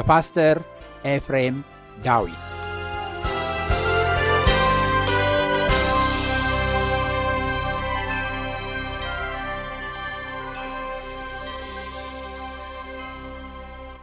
በፓስተር 0.00 0.56
ኤፍሬም 1.04 1.56
ዳዊት 2.04 2.44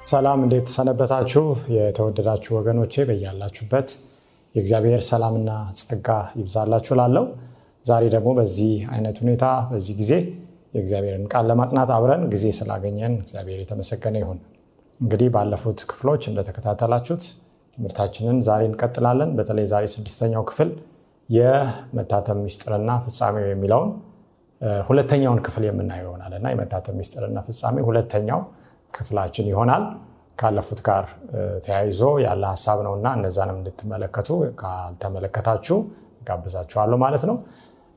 ሰላም፣ 0.08 0.40
እንዴት 0.44 0.68
ሰነበታችሁ? 0.76 1.44
የተወደዳችሁ 1.76 2.52
ወገኖቼ 2.58 3.06
በያላችሁበት 3.06 3.90
የእግዚአብሔር 4.56 5.02
ሰላምና 5.10 5.50
ጸጋ 5.80 6.08
ይብዛላችሁ 6.40 6.96
ላለው 6.96 7.26
ዛሬ 7.86 8.04
ደግሞ 8.16 8.30
በዚህ 8.40 8.76
አይነት 8.94 9.18
ሁኔታ 9.24 9.46
በዚህ 9.72 9.96
ጊዜ 10.02 10.14
የእግዚአብሔርን 10.76 11.26
ቃል 11.34 11.48
ለማጥናት 11.52 11.92
አብረን 11.98 12.24
ጊዜ 12.30 12.46
ስላገኘን 12.60 13.16
እግዚአብሔር 13.24 13.60
የተመሰገነ 13.64 14.18
ይሁን። 14.24 14.40
እንግዲህ 15.00 15.28
ባለፉት 15.34 15.80
ክፍሎች 15.90 16.24
እንደተከታተላችሁት 16.30 17.24
ትምህርታችንን 17.78 18.38
ዛሬ 18.48 18.62
እንቀጥላለን። 18.70 19.32
በተለይ 19.38 19.66
ዛሬ 19.72 19.86
ስድስተኛው 19.94 20.44
ክፍል 20.50 20.70
የመታተም 21.30 22.40
ሚስጥርና 22.46 22.92
ፍጻሜው 23.06 23.46
የሚለውን 23.50 23.90
ሁለተኛውን 24.88 25.40
ክፍል 25.46 25.64
የምናየው 25.68 26.06
ይሆናል 26.06 26.34
እና 26.38 26.48
የመታተም 26.54 26.96
ሚስጥርና 27.00 27.40
ፍጻሜ 27.48 27.78
ሁለተኛው 27.88 28.40
ክፍላችን 28.94 29.48
ይሆናል። 29.52 29.84
ካለፉት 30.38 30.80
ጋር 30.88 31.06
ተያይዞ 31.66 32.02
ያለ 32.24 32.44
ሀሳብ 32.54 32.80
ነው 32.88 32.94
እና 32.98 33.08
እነዛንም 33.18 33.58
እንድትመለከቱ 33.62 34.30
ካልተመለከታችሁ 34.60 35.78
ጋብዛችኋለሁ 36.28 36.98
ማለት 37.06 37.24
ነው። 37.30 37.38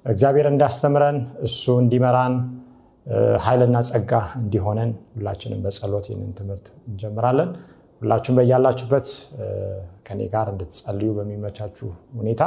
እግዚአብሔር 0.05 0.47
እንዲያስተምረን 0.53 1.17
እሱ 1.47 1.65
እንዲመራን 1.83 2.35
ኃይልና 3.45 3.77
ጸጋ 3.89 4.13
እንዲሆነን 4.41 4.91
ሁላችንም 5.15 5.61
በጸሎት 5.65 6.07
ይህንን 6.11 6.33
ትምህርት 6.39 6.67
እንጀምራለን። 6.89 7.51
ሁላችሁም 8.01 8.37
በያላችሁበት 8.39 9.09
ከኔ 10.07 10.21
ጋር 10.35 10.47
እንድትጸልዩ 10.53 11.09
በሚመቻችሁ 11.17 11.89
ሁኔታ 12.21 12.43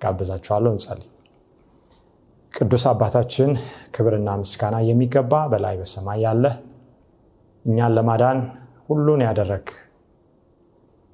ጋብዛችኋለሁ። 0.00 0.70
እንጸልይ። 0.74 1.08
ቅዱስ 2.54 2.84
አባታችን 2.90 3.50
ክብርና 3.94 4.30
ምስጋና 4.40 4.76
የሚገባ 4.88 5.34
በላይ 5.52 5.74
በሰማይ 5.80 6.20
ያለህ 6.26 6.54
እኛን 7.64 7.94
ለማዳን 7.96 8.38
ሁሉን 8.88 9.20
ያደረግ 9.26 9.66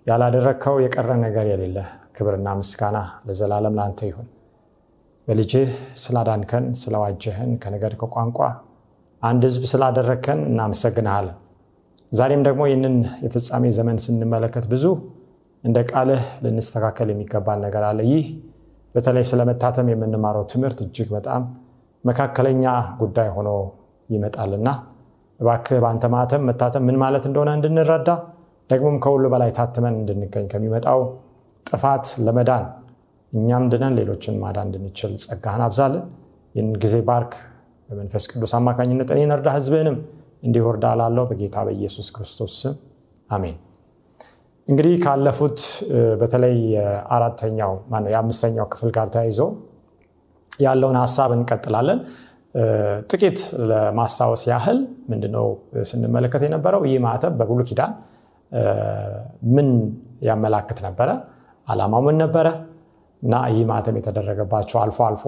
ያላደረግከው 0.07 0.77
የቀረ 0.85 1.11
ነገር 1.25 1.47
የሌለ 1.51 1.79
ክብርና 2.17 2.49
ምስጋና 2.61 2.99
ለዘላለም 3.27 3.77
ለአንተ 3.79 4.01
ይሁን። 4.11 4.29
በልጅህ 5.29 5.71
ስላዳንከን 6.03 6.67
ስለዋጀህን 6.81 7.51
ከነገድ 7.63 7.95
ከቋንቋ 8.01 8.39
አንድ 9.23 9.43
ህዝብ 9.49 9.63
ስላደረግከን 9.73 10.41
እናመሰግንሃለን። 10.49 11.37
ዛሬም 12.13 12.43
ደግሞ 12.47 12.63
ይህንን 12.69 12.95
የፍጻሜ 13.25 13.65
ዘመን 13.79 13.97
ስንመለከት 14.05 14.67
ብዙ 14.73 14.85
እንደ 15.65 15.79
ቃልህ 15.91 16.23
ልንስተካከል 16.45 17.09
የሚገባን 17.13 17.61
ነገር 17.67 17.85
አለ። 17.89 18.01
ይህ 18.13 18.27
በተለይ 18.95 19.25
ስለመታተም 19.31 19.89
የምንማረው 19.93 20.45
ትምህርት 20.53 20.79
እጅግ 20.85 21.09
በጣም 21.17 21.43
መካከለኛ 22.05 22.65
ጉዳይ 23.01 23.29
ሆኖ 23.37 23.49
ይመጣልና 24.09 24.69
እባክህ 25.41 25.79
በአንተ 25.83 26.05
ማተም 26.15 26.43
መታተም 26.49 26.85
ምን 26.89 26.97
ማለት 27.03 27.25
እንደሆነ 27.29 27.51
እንድንረዳ 27.59 28.09
ደግሞም 28.71 28.97
ከሁሉ 29.05 29.25
በላይ 29.35 29.51
ታትመን 29.59 29.95
እንድንገኝ 30.01 30.47
ከሚመጣው 30.53 31.01
ጥፋት 31.67 32.07
ለመዳን 32.27 32.65
እኛም 33.33 33.65
ድነን 33.73 33.95
ሌሎችን 33.99 34.35
ማዳን 34.43 34.67
እንድንችል 34.69 35.13
ጸጋህን 35.25 35.63
አብዛልን። 35.67 36.05
ይህን 36.55 36.71
ጊዜ 36.85 36.97
ባርክ 37.09 37.33
በመንፈስ 37.89 38.25
ቅዱስ 38.31 38.53
አማካኝነት 38.59 39.09
እኔን 39.15 39.31
እርዳ፣ 39.37 39.49
ህዝብህንም 39.57 39.97
እንዲሁ 40.43 40.65
እርዳ 40.73 40.87
ላለው 41.01 41.25
በጌታ 41.31 41.57
በኢየሱስ 41.67 42.09
ክርስቶስ 42.17 42.55
ስም 42.61 42.75
አሜን። 43.29 43.57
እንግዲህ 44.69 44.95
ካለፉት 45.05 45.59
በተለይ 46.21 46.57
የአራተኛው 46.75 47.73
ማነው 47.93 48.11
የአምስተኛው 48.15 48.67
ክፍል 48.73 48.91
ጋር 48.97 49.09
ተያይዞ 49.15 49.41
ያለውን 50.61 50.99
ሀሳብ 51.03 51.31
እንቀጥላለን። 51.37 52.01
ጥቂት 53.11 53.39
ለማስታወስ 53.71 54.43
ያህል 54.51 54.79
ምንድነው 55.11 55.47
ስንመለከት 55.91 56.43
የነበረው 56.47 56.83
ይህ 56.89 56.99
ማዕተብ 57.05 57.33
በብሉይ 57.41 57.67
ኪዳን 57.71 57.93
ምን 59.55 59.69
ያመላክት 60.23 60.79
ነበረ? 60.87 61.09
ዓላማው 61.69 62.03
ምን 62.07 62.17
ነበረ? 62.23 62.47
እና 63.23 63.35
ይህ 63.53 63.65
ማተም 63.71 63.97
የተደረገባቸው 63.99 64.79
አልፎ 64.83 64.99
አልፎ 65.09 65.25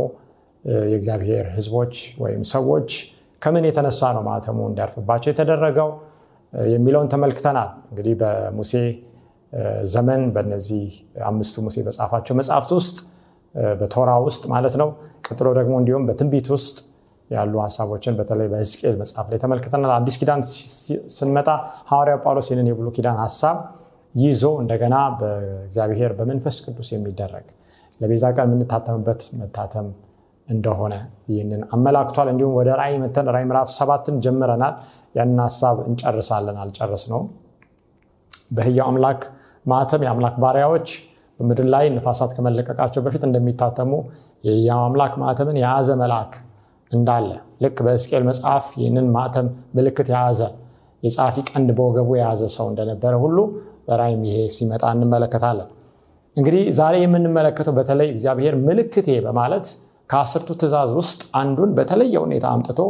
የእግዚአብሔር 0.85 1.47
ህዝቦች 1.57 1.95
ወይም 2.23 2.43
ሰዎች 2.53 2.91
ከምን 3.43 3.65
የተነሳ 3.69 4.01
ነው 4.17 4.23
ማተሙ 4.27 4.59
እንዲያርፍባቸው 4.71 5.29
የተደረገው 5.33 5.89
የሚለውን 6.71 7.09
ተመልክተናል። 7.12 7.71
እንግዲህ 7.91 8.15
በሙሴ 8.21 8.73
ዘመን 9.93 10.23
በነዚህ 10.35 10.85
አምስቱ 11.29 11.62
ሙሴ 11.67 11.77
በጻፋቸው 11.87 12.35
መጽሐፍት 12.41 12.71
ውስጥ 12.79 12.99
በቶራ 13.75 14.11
ውስጥ 14.27 14.43
ማለት 14.53 14.75
ነው። 14.83 14.89
ቀጥሎ 15.27 15.49
ደግሞ 15.59 15.75
እንዲሁም 15.81 16.05
በትንቢት 16.09 16.49
ውስጥ 16.55 16.77
ያሉ 17.31 17.55
ሀሳቦችን 17.65 18.15
በተለይ 18.19 18.47
በሕዝቅኤል 18.53 18.97
መጽሐፍ 19.01 19.27
ላይ 19.33 19.39
ተመልክተናል። 19.43 19.93
አዲስ 19.97 20.15
ኪዳን 20.21 20.41
ስንመጣ 21.17 21.49
ሐዋርያው 21.91 22.19
ጳውሎስ 22.25 22.49
ይህንን 22.51 22.69
የብሉይ 22.71 22.93
ኪዳን 22.97 23.19
ሀሳብ 23.23 23.59
ይዞ 24.15 24.45
እንደገና 24.63 24.97
በእግዚአብሔር 25.19 26.13
በመንፈስ 26.19 26.56
ቅዱስ 26.65 26.89
የሚደረግ 26.95 27.47
ለቤዛ 28.01 28.25
ቀን 28.37 28.49
የምንታተምበት 28.49 29.23
መታተም 29.41 29.89
እንደሆነ 30.50 30.94
ይህንን 31.29 31.61
አመላክቷል። 31.73 32.29
እንዲሁም 32.32 32.55
ወደ 32.58 32.70
ራእይ 32.81 32.97
መተን 33.02 33.29
ራእይ 33.35 33.47
ምዕራፍ 33.49 33.69
ሰባትን 33.76 34.17
ጀምረናል። 34.25 34.75
ያንን 35.14 35.41
ሀሳብ 35.44 35.76
እንጨርሳለን፣ 35.87 36.58
አልጨረስነውም። 36.62 37.29
በሕያው 38.50 38.88
አምላክ 38.91 39.23
ማተም 39.67 40.02
የአምላክ 40.05 40.37
ባሪያዎች 40.43 40.88
በምድር 41.41 41.67
ላይ 41.75 41.85
ነፋሳት 41.94 42.31
ከመለቀቃቸው 42.37 43.00
በፊት 43.05 43.23
እንደሚታተሙ 43.29 43.91
የሕያው 44.44 44.81
አምላክ 44.87 45.12
ማተምን 45.23 45.58
የያዘ 45.61 45.91
መልአክ 46.00 46.32
እንዳለ 46.91 47.29
ልክ 47.62 47.76
በሕዝቅኤል 47.87 48.25
መጽሐፍ 48.29 48.67
ይህንን 48.79 49.06
ማተም 49.17 49.46
ምልክት 49.76 50.08
የያዘ 50.12 50.41
የጸሐፊ 51.03 51.37
ቀንድ 51.50 51.69
በወገቡ 51.76 52.08
የያዘ 52.19 52.43
ሰው 52.56 52.67
እንደነበረ 52.73 53.12
ሁሉ 53.23 53.38
በራእይም 53.87 54.23
ይሄ 54.29 54.38
ሲመጣ 54.56 54.85
እንመለከታለን። 54.96 55.69
እንግዲህ 56.37 56.64
ዛሬ 56.79 56.96
የምንመለከተው 57.03 57.75
በተለይ 57.79 58.08
እግዚአብሔር 58.14 58.55
ምልክቴ 58.67 59.08
በማለት 59.25 59.69
ከአስርቱ 60.11 60.51
ትእዛዝ 60.61 60.91
ውስጥ 60.99 61.21
አንዱን 61.41 61.71
በተለየ 61.77 62.15
ሁኔታ 62.25 62.47
አምጥቶ 62.55 62.81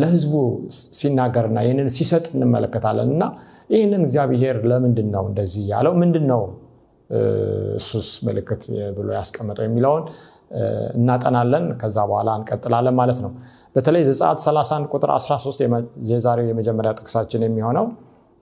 ለህዝቡ 0.00 0.34
ሲናገርና 0.98 1.58
ይህንን 1.64 1.88
ሲሰጥ 1.96 2.26
እንመለከታለን። 2.36 3.08
እና 3.14 3.24
ይህንን 3.70 4.02
እግዚአብሔር 4.06 4.56
ለምንድን 4.70 5.08
ነው 5.14 5.24
እንደዚህ 5.30 5.64
ያለው? 5.72 5.94
ምንድን 6.02 6.24
ነው 6.32 6.42
እሱስ 7.78 8.08
ምልክት 8.26 8.62
ብሎ 8.96 9.08
ያስቀመጠው 9.18 9.64
የሚለውን 9.66 10.04
እናጠናለን። 10.96 11.64
ከዛ 11.80 11.98
በኋላ 12.10 12.30
እንቀጥላለን 12.38 12.94
ማለት 13.00 13.18
ነው። 13.24 13.32
በተለይ 13.74 14.02
ዘጻት 14.08 14.38
31 14.44 14.86
ቁጥር 14.94 15.10
13 15.16 15.60
የዛሬው 16.10 16.46
የመጀመሪያ 16.50 16.92
ጥቅሳችን 16.98 17.44
የሚሆነው 17.46 17.86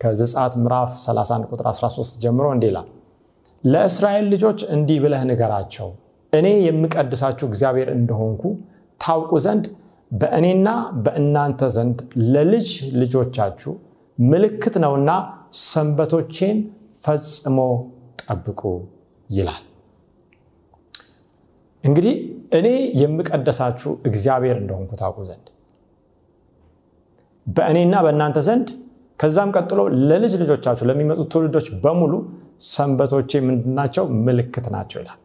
ከዘጻት 0.00 0.55
ምዕራፍ 0.64 0.91
31 1.05 1.49
ቁጥር 1.52 1.67
13 1.73 2.20
ጀምሮ 2.25 2.46
እንዲህ 2.56 2.70
ይላል 2.73 2.88
ለእስራኤል 3.64 4.26
ልጆች 4.34 4.61
እንዲህ 4.75 4.99
ብለህ 5.05 5.23
ንገራቸው 5.31 5.88
እኔ 6.32 6.46
የምቀድሳችሁ 6.66 7.46
እግዚአብሔር 7.50 7.88
እንደሆንኩ 7.96 8.42
ታውቁ 9.00 9.32
ዘንድ 9.44 9.64
በእኔና 10.10 10.69
በእናንተ 11.04 11.62
ዘንድ 11.76 11.98
ለልጅ 12.34 12.69
ልጆቻችሁ 13.00 13.72
ምልክት 14.19 14.75
ነውና 14.84 15.10
ሰንበቶቼን 15.66 16.58
ፈጽሞ 17.04 17.58
ጠብቁ 18.22 18.60
ይላል። 19.30 19.64
እንግዲህ 21.84 22.14
እኔ 22.58 22.66
የምቀደሳችሁ 23.00 23.90
እግዚአብሔር 24.08 24.56
እንደሆንኩ 24.62 24.92
ታውቁ 25.00 25.19
ዘንድ 25.31 25.46
በእኔና 27.46 27.96
በእናንተ 28.04 28.38
ዘንድ 28.48 28.69
ከዛም 29.20 29.50
ቀጥሎ 29.56 29.81
ለልጅ 30.08 30.32
ልጆቻችሁ 30.42 30.84
ለሚመጡት 30.90 31.28
ትውልዶች 31.32 31.69
በሙሉ 31.84 32.12
ሰንበቶቼ 32.69 33.40
ምንድናቸው 33.46 34.04
ምልክት 34.26 34.66
ናቸው 34.74 34.98
ይላል 35.02 35.19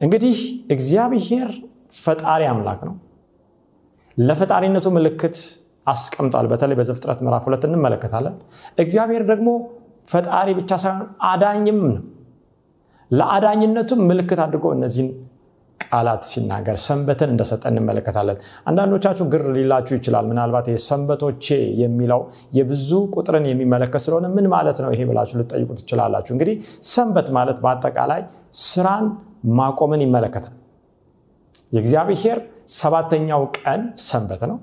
እንግዲህ 0.00 0.38
እግዚአብሔር 0.70 1.48
ፈጣሪ 2.00 2.42
አምላክ 2.50 2.80
ነው። 2.88 2.94
ለፈጣሪነቱ 4.16 4.86
ምልክት 4.96 5.36
አስቀምጧል። 5.86 6.46
በተለይ 6.52 6.76
በዘፍጥረት 6.80 7.18
ምዕራፍ 7.24 7.44
ሁለት 7.48 7.62
እንመለከታለን። 7.68 8.34
እግዚአብሔር 8.78 9.22
ደግሞ 9.30 9.48
ፈጣሪ 10.08 10.48
ብቻ 10.58 10.70
ሳይሆን 10.82 11.00
አዳኝም 11.30 11.80
ነው። 11.88 12.04
ለአዳኝነቱም 13.10 14.00
ምልክት 14.10 14.40
አድርጎ 14.44 14.66
እነዚህን 14.76 15.08
ቃላት 15.80 16.22
ሲናገር 16.30 16.76
ሰንበትን 16.86 17.30
እንደሰጠ 17.32 17.62
እንመለከታለን። 17.70 18.38
አንዳንዶቻችሁ 18.68 19.24
ግር 19.32 19.44
ሊላችሁ 19.54 19.94
ይችላል። 19.98 20.24
ምናልባት 20.30 20.66
ሰንበቶቼ 20.86 21.46
የሚለው 21.82 22.20
የብዙ 22.58 22.90
ቁጥርን 23.14 23.46
የሚመለከት 23.50 24.02
ስለሆነ 24.06 24.26
ምን 24.34 24.46
ማለት 24.54 24.78
ነው? 24.84 24.90
ይሄ 24.94 25.02
ብላችሁ 25.10 25.36
ልጠይቁ 25.40 25.70
ትችላላችሁ። 25.80 26.32
እንግዲህ 26.36 26.56
ሰንበት 26.92 27.30
ማለት 27.38 27.60
በአጠቃላይ 27.64 28.22
ስራን 28.64 29.06
ማቆምን 29.58 30.02
ይመለከታል። 30.04 30.54
የእግዚአብሔር 31.72 32.38
ሰባተኛው 32.76 33.42
ቀን 33.58 33.80
ሰንበት 34.06 34.42
ነው። 34.50 34.58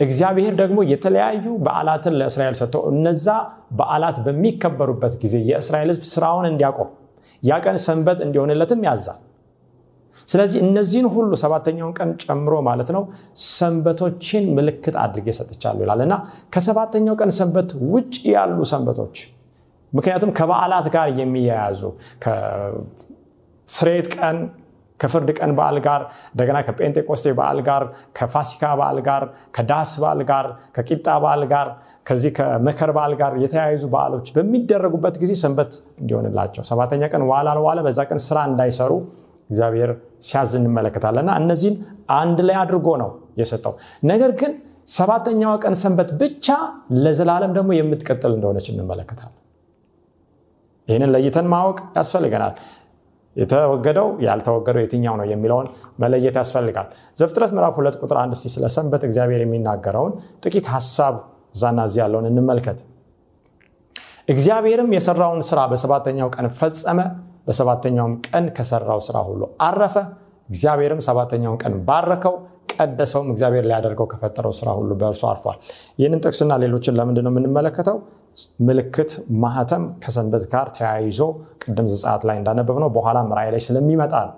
እግዚአብሔር 0.00 0.52
ደግሞ 0.60 0.78
የተለያዩ 0.90 1.46
በዓላትን 1.64 2.14
ለእስራኤል 2.20 2.54
ሰጥቶ 2.60 2.76
እነዛ 2.92 3.26
በዓላት 3.78 4.16
በሚከበሩበት 4.26 5.14
ጊዜ 5.22 5.36
የእስራኤል 5.48 5.90
ህዝብ 5.92 6.04
ስራውን 6.12 6.46
እንዲያቆም 6.50 6.90
ያ 7.42 7.58
ቀን 7.64 7.76
ሰንበት 7.84 8.18
እንዲሆንለትም 8.26 8.80
ያዛል። 8.88 9.18
ስለዚህ 10.28 10.58
እነዚህን 10.64 11.06
ሁሉ 11.14 11.30
ሰባተኛውን 11.42 11.92
ቀን 11.98 12.10
ጨምሮ 12.22 12.54
ማለት 12.66 12.88
ነው 12.96 13.02
ሰንበቶችን 13.50 14.44
ምልክት 14.56 14.96
አድርጌ 15.02 15.28
ሰጥቻለሁ 15.38 15.82
ይላል 15.84 16.00
እና 16.06 16.14
ከሰባተኛው 16.54 17.14
ቀን 17.20 17.30
ሰንበት 17.38 17.70
ውጭ 17.92 18.14
ያሉ 18.34 18.58
ሰንበቶች 18.72 19.16
ምክንያቱም 19.92 20.30
ከበዓላት 20.38 20.86
ጋር 20.94 21.08
የሚያያዙ 21.20 21.80
ከስሬት 23.70 24.08
ቀን 24.16 24.36
ከፍርድ 25.00 25.28
ቀን 25.38 25.50
በዓል 25.58 25.76
ጋር 25.84 26.00
እንደገና 26.32 26.58
ከጴንጤቆስቴ 26.66 27.26
በዓል 27.38 27.58
ጋር 27.68 27.82
ከፋሲካ 28.18 28.62
በዓል 28.80 28.98
ጋር 29.06 29.22
ከዳስ 29.56 29.90
በዓል 30.02 30.20
ጋር 30.30 30.46
ከቂጣ 30.76 31.06
በዓል 31.24 31.42
ጋር 31.52 31.68
ከዚህ 32.06 32.32
ከመከር 32.38 32.90
በዓል 32.96 33.14
ጋር 33.20 33.32
የተያያዙ 33.44 33.84
በዓሎች 33.94 34.26
በሚደረጉበት 34.36 35.16
ጊዜ 35.22 35.32
ሰንበት 35.42 35.72
እንዲሆንላቸው። 36.02 36.64
ሰባተኛ 36.70 37.02
ቀን 37.14 37.24
ዋላ 37.30 37.48
አልዋለ 37.54 37.80
በዛ 37.86 38.00
ቀን 38.10 38.20
ስራ 38.26 38.38
እንዳይሰሩ 38.50 38.92
እግዚአብሔር 39.50 39.92
ሲያዝ 40.28 40.52
እንመለከታለን። 40.58 41.24
እና 41.24 41.32
እነዚህን 41.42 41.76
አንድ 42.18 42.40
ላይ 42.48 42.56
አድርጎ 42.62 42.88
ነው 43.02 43.10
የሰጠው። 43.40 43.74
ነገር 44.04 44.32
ግን 44.40 44.52
ሰባተኛዋ 44.90 45.52
ቀን 45.64 45.74
ሰንበት 45.80 46.10
ብቻ 46.20 46.46
ለዘላለም 47.04 47.52
ደግሞ 47.58 47.70
የምትቀጥል 47.78 48.32
እንደሆነች 48.36 48.66
እንመለከታለን። 48.72 49.36
ይህንን 50.88 51.10
ለይተን 51.14 51.46
ማወቅ 51.52 51.78
ያስፈልገናል 51.98 52.54
የተወገደው 53.36 54.08
ያልተወገደው 54.24 54.82
የትኛው 54.84 55.14
ነው 55.20 55.26
የሚለውን 55.30 55.66
መለየት 56.02 56.36
ያስፈልጋል። 56.40 56.88
ዘፍጥረት 57.16 57.52
ምዕራፍ 57.56 57.74
ሁለት 57.80 57.96
ቁጥር 58.02 58.18
አንድ 58.22 58.34
ስ 58.36 58.52
ስለ 58.54 58.66
ሰንበት 58.74 59.02
እግዚአብሔር 59.08 59.42
የሚናገረውን 59.44 60.12
ጥቂት 60.44 60.68
ሀሳብ 60.74 61.16
እዛና 61.54 61.80
እዚህ 61.88 62.00
ያለውን 62.02 62.26
እንመልከት። 62.30 62.80
እግዚአብሔርም 64.28 64.90
የሰራውን 64.96 65.42
ስራ 65.48 65.60
በሰባተኛው 65.70 66.28
ቀን 66.34 66.46
ፈጸመ 66.58 66.98
በሰባተኛውም 67.46 68.14
ቀን 68.28 68.44
ከሰራው 68.56 69.00
ስራ 69.06 69.18
ሁሉ 69.28 69.42
አረፈ። 69.66 69.94
እግዚአብሔርም 70.48 71.00
ሰባተኛውን 71.06 71.58
ቀን 71.62 71.74
ባረከው 71.88 72.34
ቀደሰውም 72.74 73.28
እግዚአብሔር 73.32 73.64
ሊያደርገው 73.68 74.06
ከፈጠረው 74.12 74.52
ስራ 74.58 74.68
ሁሉ 74.78 74.90
በእርሱ 75.00 75.22
አርፏል። 75.30 75.58
ይህንን 75.98 76.20
ጥቅስና 76.24 76.52
ሌሎችን 76.62 76.96
ለምንድን 76.98 77.24
ነው 77.26 77.32
የምንመለከተው 77.32 77.96
ምልክት 78.66 79.10
ማህተም 79.42 79.84
ከሰንበት 80.02 80.44
ጋር 80.52 80.66
ተያይዞ 80.76 81.20
ቅድም 81.64 81.86
ዝጻት 81.92 82.22
ላይ 82.28 82.36
እንዳነበብ 82.40 82.76
ነው 82.82 82.90
በኋላ 82.96 83.18
ራእይ 83.38 83.50
ላይ 83.54 83.62
ስለሚመጣ 83.66 84.14
ነው። 84.28 84.36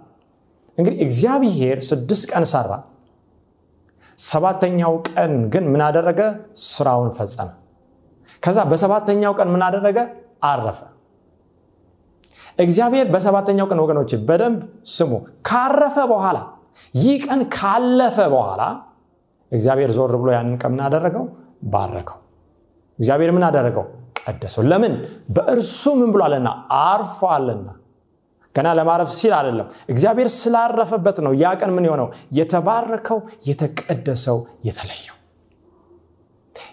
እንግዲህ 0.79 0.99
እግዚአብሔር 1.07 1.79
ስድስት 1.91 2.25
ቀን 2.31 2.45
ሰራ። 2.53 2.71
ሰባተኛው 4.19 4.95
ቀን 5.09 5.33
ግን 5.53 5.65
ምን 5.73 5.83
አደረገ? 5.87 6.21
ስራውን 6.69 7.11
ፈጸመ። 7.17 7.49
ከዛ 8.43 8.59
በሰባተኛው 8.71 9.33
ቀን 9.39 9.49
ምን 9.55 9.63
አደረገ? 9.67 9.99
አረፈ። 10.45 10.81
እግዚአብሔር 12.59 13.07
በሰባተኛው 13.15 13.67
ቀን 13.71 13.79
ወገኖች 13.85 14.11
በደንብ 14.29 14.61
ስሙ 14.89 15.13
ካረፈ 15.49 15.97
በኋላ 16.13 16.39
ይህ 16.95 17.15
ቀን 17.27 17.41
ካለፈ 17.57 18.19
በኋላ 18.35 18.63
እግዚአብሔር 19.53 19.91
ዞር 19.97 20.15
ብሎ 20.21 20.29
ያንን 20.37 20.57
ቀን 20.63 20.71
ምን 20.75 20.83
አደረገው? 20.87 21.25
ባረከው 21.65 22.19
እግዚአብሔር 23.03 23.31
ምን 23.37 23.45
አደረገው? 23.47 23.85
ቀደሰው። 24.23 24.63
ለምን? 24.71 24.93
በእርሱ 25.37 25.83
ምን 26.01 26.11
ብሏልና? 26.15 26.49
አርፏልና። 26.83 27.69
ገና 28.55 28.69
ለማረፍ 28.79 29.11
ሲል 29.17 29.33
አይደለም። 29.37 29.67
እግዚአብሔር 29.93 30.29
ስላረፈበት 30.35 31.19
ነው 31.27 31.33
ያ 31.41 31.55
ቀን 31.61 31.71
ምን 31.77 31.85
የሆነው? 31.89 32.09
የተባረከው 32.39 33.19
የተቀደሰው 33.49 34.39
የተለየው። 34.69 35.17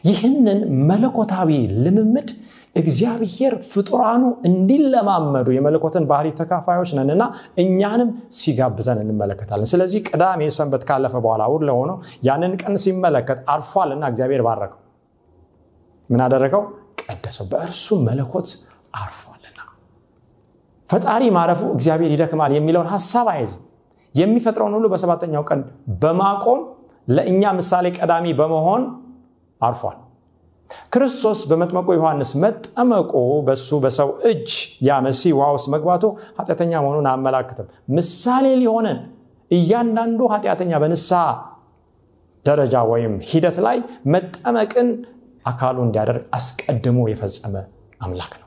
ይህንን 0.07 0.59
መለኮታዊ 0.89 1.49
ልምምድ 1.85 2.29
እግዚአብሔር 2.75 3.53
ፍጡራኑ 3.69 4.23
እንዲለማመዱ 4.49 5.47
የመለኮትን 5.55 6.03
ባህሪ 6.11 6.27
ተካፋዮች 6.39 6.91
ነንና 6.97 7.23
እኛንም 7.63 8.09
ሲጋብዘን 8.39 8.99
እንመለከታለን። 9.03 9.69
ስለዚህ 9.73 10.03
ቅዳሜ 10.09 10.49
ሰንበት 10.57 10.83
ካለፈ 10.89 11.15
በኋላ 11.25 11.43
ውር 11.53 11.63
ለሆነው 11.69 11.97
ያንን 12.27 12.53
ቀን 12.61 12.75
ሲመለከት 12.85 13.41
አርፏልና 13.53 14.03
እግዚአብሔር 14.11 14.43
ባረከው 14.47 14.79
ምን 16.09 16.21
አደረገው? 16.25 16.63
ቀደሰው። 17.03 17.45
በእርሱ 17.51 17.85
መለኮት 18.07 18.49
አርፏልና። 18.95 19.59
ፈጣሪ 20.89 21.23
ማረፉ 21.35 21.61
እግዚአብሔር 21.75 22.11
ይደክማል 22.15 22.51
የሚለውን 22.55 22.89
ሀሳብ 22.93 23.27
አይዝም 23.33 23.63
የሚፈጥረውን 24.15 24.73
ሁሉ 24.77 24.85
በሰባተኛው 24.93 25.43
ቀን 25.49 25.59
በማቆም 26.01 26.61
ለእኛ 27.07 27.51
ምሳሌ 27.59 27.85
ቀዳሚ 27.97 28.25
በመሆን 28.39 28.81
አርፏል። 29.61 29.97
ክርስቶስ 30.93 31.39
በመጥመቁ 31.49 31.87
ዮሐንስ 31.97 32.31
መጠመቁ 32.43 33.11
በሱ 33.47 33.69
በሰው 33.83 34.09
እጅ 34.29 34.49
ያ 34.87 34.97
ውሃ 35.37 35.47
ውስጥ 35.55 35.67
መግባቱ 35.75 36.03
ኃጢአተኛ 36.39 36.73
መሆኑን 36.83 37.07
አያመላክትም። 37.11 37.67
ምሳሌ 37.97 38.45
ሊሆነን 38.61 38.99
እያንዳንዱ 39.51 40.19
ኃጢአተኛ 40.33 40.71
በንስሐ 40.81 41.21
ደረጃ 42.45 42.75
ወይም 42.91 43.13
ሂደት 43.29 43.57
ላይ 43.65 43.77
መጠመቅን 44.13 44.89
አካሉ 45.49 45.77
እንዲያደርግ 45.85 46.23
አስቀድሞ 46.37 47.07
የፈጸመ 47.11 47.55
አምላክ 48.01 48.33
ነው። 48.35 48.45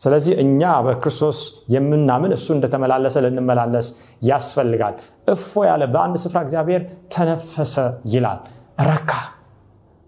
ስለዚህ 0.00 0.34
እኛ 0.42 0.62
በክርስቶስ 0.86 1.38
የምናምን 1.74 2.32
እሱ 2.36 2.46
እንደተመላለሰ 2.56 3.16
ልንመላለስ 3.24 3.86
ያስፈልጋል። 4.30 4.94
እፎ 5.32 5.64
ያለ 5.68 5.84
በአንድ 5.94 6.16
ስፍራ 6.24 6.40
እግዚአብሔር 6.46 6.82
ተነፈሰ 7.14 7.76
ይላል። 8.12 8.40
ረካ 8.88 9.12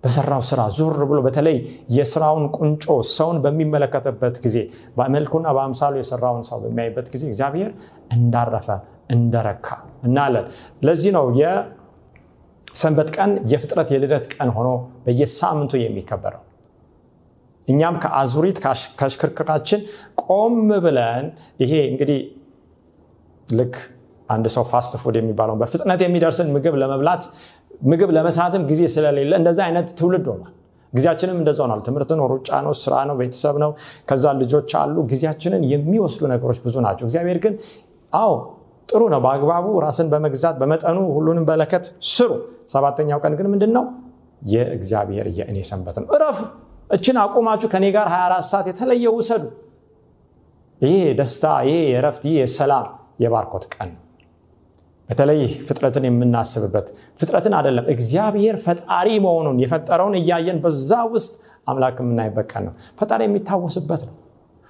በሰራው 0.05 0.43
ስራ 0.49 0.61
ዞር 0.77 0.99
ብሎ 1.11 1.19
በተለይ 1.25 1.57
የስራውን 1.97 2.45
ቁንጮ 2.57 2.85
ሰውን 3.13 3.39
በሚመለከትበት 3.45 4.37
ጊዜ 4.45 4.59
በመልኩና 4.99 5.47
በአምሳሉ 5.57 5.95
የሰራውን 6.01 6.45
ሰው 6.49 6.59
በሚያይበት 6.65 7.07
ጊዜ 7.15 7.25
እግዚአብሔር 7.31 7.71
እንዳረፈ 8.17 8.69
እንደረካ 9.11 9.67
እናያለን። 10.07 10.47
ለዚህ 10.87 11.13
ነው 11.17 11.27
የሰንበት 12.79 13.09
ቀን 13.17 13.31
የፍጥረት 13.53 13.89
የልደት 13.93 14.25
ቀን 14.35 14.49
ሆኖ 14.57 14.69
በየሳምንቱ 15.05 15.73
የሚከበረው። 15.81 16.43
እኛም 17.69 17.95
ከአዙሪት 18.03 18.59
ከሽክርክራችን 19.01 19.81
ቆም 20.25 20.55
ብለን 20.85 21.25
ይሄ 21.63 21.73
እንግዲህ 21.91 22.21
ልክ 23.49 23.75
አንድ 24.29 24.47
ሰው 24.57 24.65
fast 24.71 24.95
food 25.03 25.17
የሚባለውን 25.21 25.61
በፍጥነት 25.63 26.01
የሚደርስን 26.05 26.49
ምግብ 26.57 26.77
ለመብላት 26.83 27.25
ምግብ 27.85 28.13
ለመሳትም 28.17 28.63
ጊዜ 28.71 28.83
ስለሌለ 28.95 29.33
እንደዚ 29.41 29.59
አይነት 29.67 29.89
ትውልድ 29.99 30.29
ሆኗል። 30.33 30.53
ጊዜያችንም 30.93 31.37
እንደዛ 31.41 31.59
ሆኗል። 31.67 31.83
ትምህርት 31.87 32.13
ነው 32.21 32.27
ሩጫ 32.33 32.51
ነው 32.67 32.75
ስራ 32.83 32.95
ነው 33.09 33.17
ቤተሰብ 33.21 33.57
ነው። 33.65 33.73
ከዛ 34.09 34.35
ልጆች 34.41 34.71
አሉ። 34.83 34.97
ጊዜያችንን 35.11 35.65
የሚወስዱ 35.73 36.23
ነገሮች 36.33 36.61
ብዙ 36.67 36.77
ናቸው። 36.87 37.07
እግዚአብሔር 37.09 37.41
ግን 37.45 37.57
አዎ 38.13 38.33
ጥሩ 38.89 39.03
ነው። 39.13 39.21
በአግባቡ 39.25 39.67
ራስን 39.85 40.09
በመግዛት 40.13 40.57
በመጠኑ 40.61 40.99
ሁሉንም 41.17 41.45
በለከት 41.49 41.85
ስሩ። 42.11 42.31
ሰባተኛው 42.69 43.19
ቀን 43.25 43.35
ግን 43.39 43.49
ምንድን 43.53 43.73
ነው 43.77 43.85
የእግዚአብሔር 44.43 45.27
የእኔ 45.39 45.59
ሰንበት 45.71 45.97
ነው። 46.01 46.09
እረፉ። 46.17 46.41
እችን 46.91 47.17
አቁማችሁ 47.23 47.69
ከኔ 47.73 47.87
ጋር 47.97 48.07
24 48.13 48.51
ሰዓት 48.51 48.67
የተለየ 48.71 49.07
ውሰዱ። 49.17 49.45
ይሄ 50.81 50.99
ደስታ 51.19 51.45
ይሄ 51.67 51.79
የረፍት 51.93 52.23
ይህ 52.29 52.37
የሰላም 52.41 52.87
የባርኮት 53.23 53.65
ቀን 53.75 53.91
በተለይ 55.09 55.39
ፍጥረትን 55.67 56.05
የምናስብበት 56.07 56.87
ፍጥረትን 57.21 57.55
አይደለም 57.59 57.87
እግዚአብሔር 57.93 58.57
ፈጣሪ 58.65 59.09
መሆኑን 59.25 59.59
የፈጠረውን 59.63 60.17
እያየን 60.21 60.59
በዛ 60.65 60.91
ውስጥ 61.15 61.33
አምላክ 61.67 61.97
የምናይበት 62.03 62.47
ቀን 62.53 62.63
ነው። 62.67 62.73
ፈጣሪ 63.01 63.23
የሚታወስበት 63.27 64.03
ነው 64.09 64.15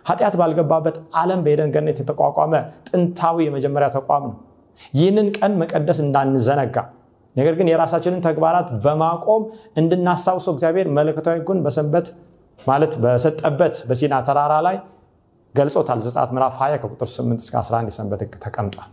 ኃጢአት 0.08 0.34
ባልገባበት 0.40 0.96
ዓለም 1.20 1.40
በኤደን 1.44 1.70
ገነት 1.74 1.98
የተቋቋመ 2.02 2.52
ጥንታዊ 2.88 3.36
የመጀመሪያ 3.46 3.88
ተቋም 3.96 4.24
ነው። 4.26 4.36
ይህንን 4.94 5.28
ቀን 5.38 5.52
መቀደስ 5.60 5.98
እንዳንዘነጋ 6.04 6.76
ነገር 7.36 7.54
ግን 7.58 7.68
የራሳችንን 7.70 8.22
ተግባራት 8.26 8.68
በማቆም 8.84 9.42
እንድናስታውሰው 9.80 10.52
እግዚአብሔር 10.56 10.86
መለከታዊ 10.98 11.38
ጉን 11.48 11.58
በሰንበት 11.64 12.06
ማለት 12.58 12.92
በሰጠበት 13.02 13.74
በሲና 13.88 14.14
ተራራ 14.28 14.54
ላይ 14.66 14.76
ገልጾታል። 15.54 16.00
ዘጻት 16.06 16.30
ምዕራፍ 16.34 16.54
20 16.60 16.80
ከቁጥር 16.82 17.08
8 17.12 17.44
እስከ 17.44 17.54
11 17.60 17.92
የሰንበት 17.92 18.22
ህግ 18.24 18.34
ተቀምጧል። 18.44 18.88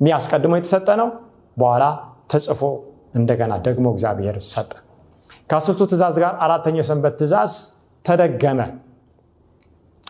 ይህ 0.00 0.14
አስቀድሞ 0.18 0.52
የተሰጠ 0.58 0.88
ነው 1.00 1.08
በኋላ 1.56 1.84
ተጽፎ 2.32 2.62
እንደገና 3.14 3.52
ደግሞ 3.66 3.86
እግዚአብሔር 3.94 4.36
ሰጠ። 4.52 4.70
ከአስርቱ 5.50 5.80
ትእዛዝ 5.90 6.16
ጋር 6.22 6.34
አራተኛው 6.44 6.82
የሰንበት 6.82 7.14
ትእዛዝ 7.20 7.52
ተደገመ 8.04 8.60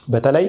በተለይ 0.09 0.47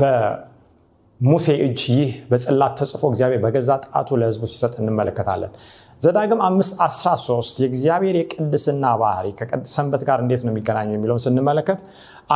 በሙሴ 0.00 1.46
እጅ 1.66 1.80
ይህ 1.92 2.12
በጽላት 2.30 2.72
ተጽፎ 2.80 3.02
እግዚአብሔር 3.10 3.40
በገዛ 3.44 3.70
ጣቱ 3.86 4.18
ለህዝቡ 4.20 4.44
ሲሰጥ 4.52 4.74
እንመለከታለን። 4.82 5.52
ዘዳግም 6.00 6.40
513 6.46 7.60
የእግዚአብሔር 7.62 8.16
የቅድስና 8.20 8.86
ባህሪ 9.02 9.26
ከሰንበት 9.40 10.02
ጋር 10.08 10.18
እንዴት 10.24 10.42
ነው 10.46 10.52
የሚገናኙ 10.52 10.90
የሚለውን 10.96 11.22
ስንመለከት 11.26 11.80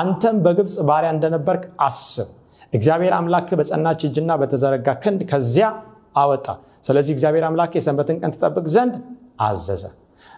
አንተም 0.00 0.36
በግብፅ 0.44 0.76
ባሪያ 0.88 1.10
እንደነበርክ 1.16 1.64
አስብ። 1.86 2.28
እግዚአብሔር 2.72 3.14
አምላክ 3.18 3.48
በጸናች 3.60 4.00
እጅና 4.08 4.32
በተዘረጋ 4.40 4.88
ክንድ 5.04 5.22
ከዚያ 5.30 5.68
አወጣ። 6.16 6.46
ስለዚህ 6.86 7.12
እግዚአብሔር 7.16 7.44
አምላክ 7.48 7.72
የሰንበትን 7.78 8.18
ቀን 8.22 8.32
ትጠብቅ 8.36 8.64
ዘንድ 8.74 8.94
አዘዘ። 9.40 9.82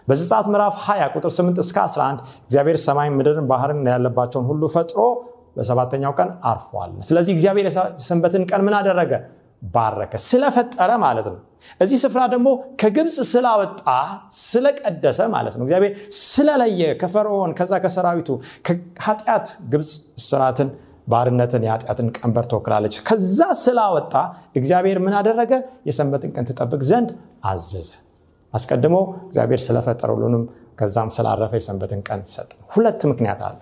በዘጸአት 0.07 0.45
ምዕራፍ 0.51 0.75
20 0.83 1.13
ቁጥር 1.15 1.31
8 1.35 1.61
እስከ 1.63 1.77
11 1.85 2.19
እግዚአብሔር 2.43 2.77
ሰማይ 2.83 3.09
ምድርን 3.15 3.47
ባህርን 3.49 3.81
ያለባቸውን 3.91 4.45
ሁሉ 4.51 4.63
ፈጥሮ 4.75 4.99
በሰባተኛው 5.55 6.13
ቀን 6.19 6.29
አርፏል። 6.49 6.91
ስለዚህ 7.09 7.31
እግዚአብሔር 7.35 7.65
የሰንበትን 7.69 8.43
ቀን 8.51 8.61
ምን 8.67 8.75
አደረገ? 8.79 9.13
ባረከ። 9.67 10.13
ስለፈጠረ 10.23 10.91
ማለት 11.03 11.27
ነው። 11.31 11.37
እዚህ 11.81 11.97
ስፍራ 12.01 12.21
ደግሞ 12.33 12.47
ከግብፅ 12.81 13.17
ስላወጣ 13.29 13.81
ስለቀደሰ 14.39 15.19
ማለት 15.35 15.53
ነው። 15.57 15.63
እግዚአብሔር 15.67 15.93
ስለለየ 16.23 16.81
ከፈርዖን 17.01 17.51
ከዛ 17.59 17.73
ከሰራዊቱ 17.83 18.29
ከኃጢአት 18.67 19.45
ግብፅ 19.71 19.91
ስራትን 20.25 20.69
ባርነትን 21.07 21.63
የኃጢአትን 21.67 22.07
ቀንበር 22.17 22.45
ትወክላለች። 22.51 22.95
ከዛ 23.07 23.39
ስላወጣ 23.63 24.13
እግዚአብሔር 24.55 24.99
ምን 25.05 25.15
አደረገ? 25.19 25.51
የሰንበትን 25.87 26.31
ቀን 26.35 26.45
ትጠብቅ 26.49 26.81
ዘንድ 26.91 27.09
አዘዘ። 27.45 27.89
አስቀድሞ 28.53 28.95
እግዚአብሔር 29.27 29.61
ስለፈጠረ 29.63 30.09
ሁሉንም 30.15 30.43
ከዛም 30.79 31.09
ስላረፈ 31.15 31.53
የሰንበትን 31.59 32.01
ቀን 32.07 32.21
ሰጥ 32.31 32.51
ሁለት 32.73 33.01
ምክንያት 33.11 33.41
አለ 33.47 33.55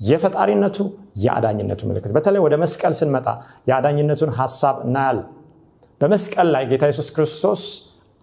የፈጣሪነቱ 0.00 0.78
የአዳኝነቱ 1.16 1.80
ምልክት። 1.88 2.12
በተለይ 2.16 2.40
ወደ 2.44 2.54
መስቀል 2.62 2.94
ስንመጣ 2.98 3.26
የአዳኝነቱን 3.68 4.32
ሀሳብ 4.38 4.76
እናያለን 4.86 5.26
በመስቀል 6.00 6.48
ላይ 6.54 6.64
ጌታ 6.70 6.84
የሱስ 6.90 7.08
ክርስቶስ 7.16 7.62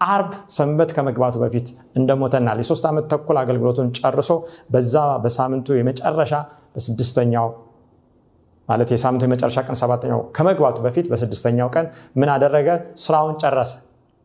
አርብ 0.01 0.31
ሰንበት 0.55 0.89
ከመግባቱ 0.95 1.35
በፊት 1.43 1.67
እንደሞተናል። 1.95 2.57
የሶስት 2.61 2.85
ዓመት 2.89 3.05
ተኩል 3.11 3.37
አገልግሎቱን 3.41 3.87
ጨርሶ 3.99 4.31
በዛ 4.73 4.93
በሳምንቱ 5.23 5.77
የመጨረሻ 5.77 6.33
በስድስተኛው 6.75 7.47
ማለት 8.69 8.89
የሳምንቱ 8.93 9.23
የመጨረሻ 9.27 9.59
ቀን 9.67 9.77
ሰባተኛው 9.81 10.21
ከመግባቱ 10.35 10.77
በፊት 10.85 11.07
በስድስተኛው 11.11 11.69
ቀን 11.75 11.85
ምን 12.19 12.29
አደረገ? 12.35 12.67
ስራውን 13.03 13.35
ጨረሰ። 13.41 13.71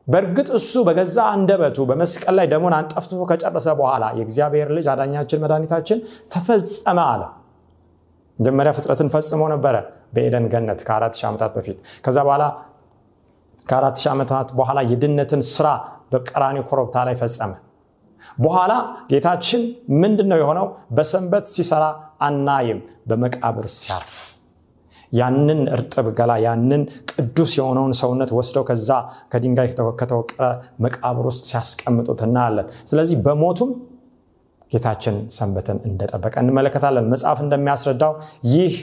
በእርግጥ 0.07 0.49
እሱ 0.59 0.73
በገዛ 0.87 1.17
አንደበቱ 1.33 1.79
በመስቀል 1.89 2.35
ላይ 2.39 2.47
ደሞን 2.53 2.75
አንጠፍትፎ 2.77 3.23
ከጨረሰ 3.31 3.69
በኋላ 3.81 4.05
የእግዚአብሔር 4.19 4.69
ልጅ 4.77 4.87
አዳኛችን 4.93 5.43
መድኃኒታችን 5.43 5.99
ተፈጸመ 6.33 6.99
አለ 7.07 7.23
መጀመሪያ 8.39 8.71
ፍጥረትን 8.77 9.09
ፈጽሞ 9.15 9.43
ነበረ 9.53 9.77
በኤደን 10.15 10.45
ገነት 10.53 10.81
ከአራት 10.87 11.15
ሺህ 11.19 11.27
ዓመታት 11.31 11.53
በፊት። 11.57 11.79
ከዛ 12.05 12.19
በኋላ 12.27 12.45
ከአራት 13.67 13.97
ሺህ 14.01 14.11
ዓመታት 14.13 14.49
በኋላ 14.59 14.79
የድነትን 14.91 15.43
ስራ 15.55 15.69
በቀራኒ 16.13 16.59
ኮረብታ 16.69 16.97
ላይ 17.09 17.17
ፈጸመ። 17.23 17.53
በኋላ 18.39 18.73
ጌታችን 19.11 19.63
ምንድን 20.03 20.29
ነው 20.33 20.39
የሆነው? 20.41 20.67
በሰንበት 20.97 21.45
ሲሰራ 21.55 21.85
አናይም 22.21 22.79
በመቃብር 23.09 23.67
ሲያርፍ። 23.77 24.15
ያንን 25.13 25.61
እርጥብ 25.75 26.07
ገላ 26.19 26.33
ያንን 26.45 26.83
ቅዱስ 27.13 27.53
የሆነውን 27.59 27.93
ሰውነት 28.01 28.31
ወስደው 28.39 28.65
ከዛ 28.69 28.91
ከድንጋይ 29.33 29.69
ከተወቀረ 30.01 30.43
መቃብር 30.85 31.27
ውስጥ 31.31 31.45
ሲያስቀምጡት 31.51 32.21
እናያለን። 32.27 32.67
ስለዚህ 32.87 33.17
በሞቱም 33.27 33.71
ጌታችን 34.73 35.17
ሰንበትን 35.37 35.79
እንደጠበቀ 35.89 36.35
እንመለከታለን። 36.43 37.07
መጽሐፍ 37.13 37.39
እንደሚያስረዳው 37.45 38.13
ይህ 38.53 38.75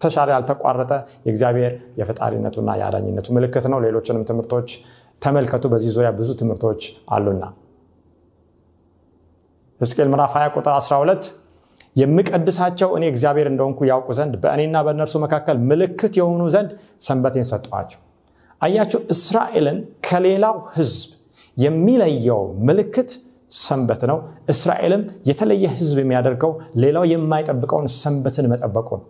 ተሻለ 0.00 0.28
ያልተቋረጠ 0.34 0.92
የእግዚአብሔር 1.26 1.72
የፈጣሪነቱና 2.00 2.70
የአዳኝነቱ 2.80 3.26
ምልክት 3.36 3.66
ነው። 3.72 3.78
ሌሎችንም 3.84 4.24
ትምህርቶች 4.30 4.70
ተመልከቱ። 5.22 5.64
በዚህ 5.72 5.90
ዙሪያ 5.96 6.10
ብዙ 6.18 6.30
ትምህርቶች 6.40 6.80
አሉና 7.14 7.44
ሕዝቅኤል 9.80 10.08
ምዕራፍ 10.12 10.32
20 10.36 10.56
ቁጥር 10.56 10.72
12 10.78 11.24
የምቀድሳቸው 11.96 12.90
እኔ 12.96 13.04
እግዚአብሔር 13.10 13.48
እንደሆንኩ 13.50 13.80
ያውቁ 13.90 14.08
ዘንድ 14.18 14.34
በእኔና 14.42 14.76
በእነርሱ 14.86 15.14
መካከል 15.24 15.56
ምልክት 15.70 16.14
የሆኑ 16.20 16.42
ዘንድ 16.54 16.70
ሰንበቴን 17.06 17.46
ሰጠኋቸው። 17.50 18.00
አያቸው 18.60 19.00
እስራኤልን 19.14 19.78
ከሌላው 20.06 20.56
ህዝብ 20.76 21.10
የሚለየው 21.56 22.40
ምልክት 22.68 23.10
ሰንበት 23.50 24.02
ነው። 24.10 24.18
እስራኤልም 24.48 25.02
የተለየ 25.28 25.64
ህዝብ 25.76 25.98
የሚያደርገው 26.02 26.52
ሌላው 26.82 27.04
የማይጠብቀውን 27.10 27.86
ሰንበትን 27.98 28.46
መጠበቁ 28.52 28.88
ነው። 28.98 29.04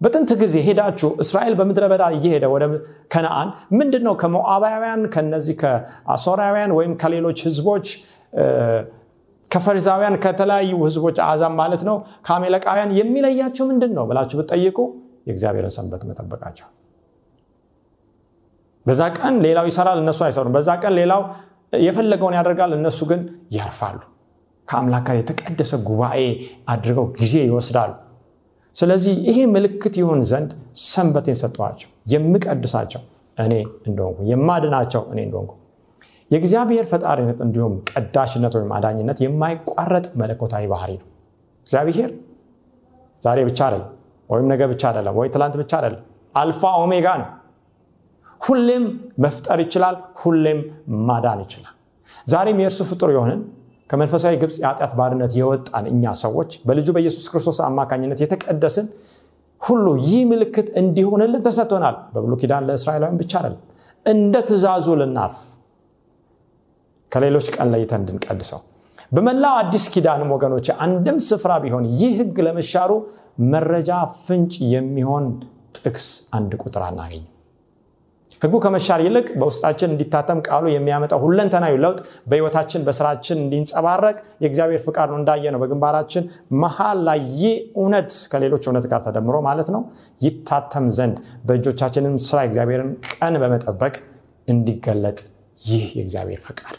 በጥንት 0.00 0.30
ጊዜ 0.40 0.54
ሄዳችሁ 0.66 1.10
እስራኤል 1.24 1.54
በምድረ 1.58 1.84
በዳ 1.92 2.04
እየሄደ 2.16 2.44
ወደ 2.52 2.64
ከነአን 3.12 3.48
ምንድን 3.78 4.02
ነው 4.06 4.14
ከሞዓባውያን 4.22 5.02
ከነዚህ 5.14 5.56
ከአሶራውያን 5.60 6.72
ወይም 6.78 6.94
ከሌሎች 7.02 7.38
ህዝቦች 7.46 7.86
ከፈሪዛውያን 9.50 10.14
ከተለያዩ 10.24 10.72
ህዝቦች 10.84 11.16
አዛም 11.24 11.54
ማለት 11.60 11.82
ነው 11.88 11.96
ከአሜለቃውያን 12.26 12.92
የሚለያቸው 12.98 13.64
ምንድን 13.70 13.92
ነው 13.98 14.04
ብላችሁ 14.10 14.36
ብትጠይቁ 14.40 14.78
የእግዚአብሔርን 15.28 15.72
ሰንበት 15.76 16.02
መጠበቃቸው። 16.08 16.68
በዛ 18.86 19.02
ቀን 19.18 19.34
ሌላው 19.44 19.66
ይሰራል 19.70 19.98
እነሱ 20.02 20.20
አይሰሩም። 20.26 20.54
በዛ 20.56 20.70
ቀን 20.82 20.94
ሌላው 21.00 21.20
የፈለገውን 21.72 22.34
ያደርጋል 22.38 22.72
እነሱ 22.76 23.00
ግን 23.10 23.20
ያርፋሉ። 23.56 24.00
ከአምላክ 24.68 25.02
ጋር 25.06 25.16
የተቀደሰ 25.18 25.72
ጉባኤ 25.86 26.20
አድርገው 26.72 27.06
ጊዜ 27.18 27.34
ይወስዳሉ። 27.46 27.92
ስለዚህ 28.76 29.14
ይሄ 29.28 29.38
ምልክት 29.54 29.94
ይሆን 30.00 30.20
ዘንድ 30.30 30.50
ሰንበቴን 30.86 31.36
ሰጠኋቸው 31.40 31.88
የምቀድሳቸው 32.12 33.02
እኔ 33.38 33.54
እንደሆንኩ 33.88 34.18
የማድናቸው 34.30 35.02
እኔ 35.12 35.18
እንደሆንኩ። 35.26 35.52
የእግዚአብሔር 36.30 36.84
ፈጣሪነት 36.90 37.38
እንዲሁም 37.46 37.74
ቀዳሽነት 37.90 38.54
ወይም 38.58 38.70
አዳኝነት 38.76 39.18
የማይቋረጥ 39.24 40.06
መለኮታዊ 40.20 40.64
ባህሪ 40.72 40.92
ነው። 41.00 41.08
እግዚአብሔር 41.66 42.10
ዛሬ 43.22 43.38
ብቻ 43.48 43.58
አይደለም 43.66 43.90
ወይም 44.30 44.46
ነገ 44.52 44.62
ብቻ 44.72 44.82
አይደለም 44.90 45.14
ወይ 45.20 45.28
ትላንት 45.34 45.56
ብቻ 45.60 45.72
አይደለም 45.78 46.00
አልፋ 46.34 46.62
ኦሜጋ 46.82 47.06
ነው 47.20 47.28
ሁሌም 48.42 48.84
መፍጠር 49.24 49.58
ይችላል 49.64 49.96
ሁሌም 50.20 50.60
ማዳን 51.08 51.40
ይችላል። 51.44 51.74
ዛሬም 52.26 52.58
የእርሱ 52.62 52.80
ፍጡር 52.90 53.10
የሆንን 53.14 53.40
ከመንፈሳዊ 53.90 54.34
ግብፅ 54.42 54.56
የኃጢአት 54.62 54.92
ባርነት 54.98 55.32
የወጣን 55.38 55.86
እኛ 55.90 56.12
ሰዎች 56.22 56.50
በልጁ 56.68 56.88
በኢየሱስ 56.96 57.26
ክርስቶስ 57.32 57.58
አማካኝነት 57.66 58.20
የተቀደስን 58.24 58.86
ሁሉ 59.60 59.86
ይህ 60.06 60.22
ምልክት 60.30 60.68
እንዲሆንልን 60.80 61.42
ተሰጥቶናል። 61.46 61.96
በብሉ 62.14 62.32
ኪዳን 62.40 62.66
ለእስራኤላውያን 62.68 63.18
ብቻ 63.22 63.32
አይደለም 63.40 63.60
እንደ 64.06 64.34
ትእዛዙ 64.48 64.86
ልናርፍ 65.00 65.38
ከሌሎች 67.12 67.48
ቀን 67.56 67.68
ለይተን 67.72 68.00
እንድንቀድሰው። 68.02 68.60
በመላው 69.12 69.54
አዲስ 69.60 69.84
ኪዳንም 69.94 70.30
ወገኖች 70.34 70.68
አንድም 70.84 71.18
ስፍራ 71.28 71.52
ቢሆን 71.64 71.84
ይህ 71.98 72.12
ህግ 72.20 72.36
ለመሻሩ 72.46 72.90
መረጃ 73.52 73.90
ፍንጭ 74.22 74.54
የሚሆን 74.72 75.26
ጥቅስ 75.78 76.06
አንድ 76.38 76.52
ቁጥር 76.62 76.82
አናገኝም 76.88 77.28
ህጉ 78.42 78.54
ከመሻር 78.64 79.00
ይልቅ 79.04 79.26
በውስጣችን 79.40 79.92
እንዲታተም 79.92 80.38
ቃሉ 80.46 80.66
የሚያመጣው 80.72 81.20
ሁለንተናዊ 81.24 81.74
ለውጥ 81.84 81.98
በህይወታችን 82.30 82.84
በስራችን 82.86 83.38
እንዲንጸባረቅ 83.42 84.16
የእግዚአብሔር 84.42 84.82
ፍቃድ 84.86 85.10
ነው 85.12 85.18
እንዳየ 85.20 85.52
ነው 85.54 85.60
በግንባራችን 85.62 86.24
መሀል 86.62 87.00
ላይ 87.08 87.20
ይህ 87.38 87.54
እውነት 87.76 88.12
ከሌሎች 88.32 88.66
እውነት 88.68 88.86
ጋር 88.92 89.02
ተደምሮ 89.06 89.38
ማለት 89.48 89.70
ነው። 89.76 89.82
ይታተም 90.20 90.88
ዘንድ 90.98 91.18
በእጆቻችንም 91.46 92.16
ስራ 92.28 92.40
እግዚአብሔርን 92.48 92.90
ቀን 93.12 93.36
በመጠበቅ 93.42 93.94
እንዲገለጥ 94.48 95.18
ይህ 95.60 95.84
የእግዚአብሔር 95.98 96.42
ፈቃድ 96.44 96.76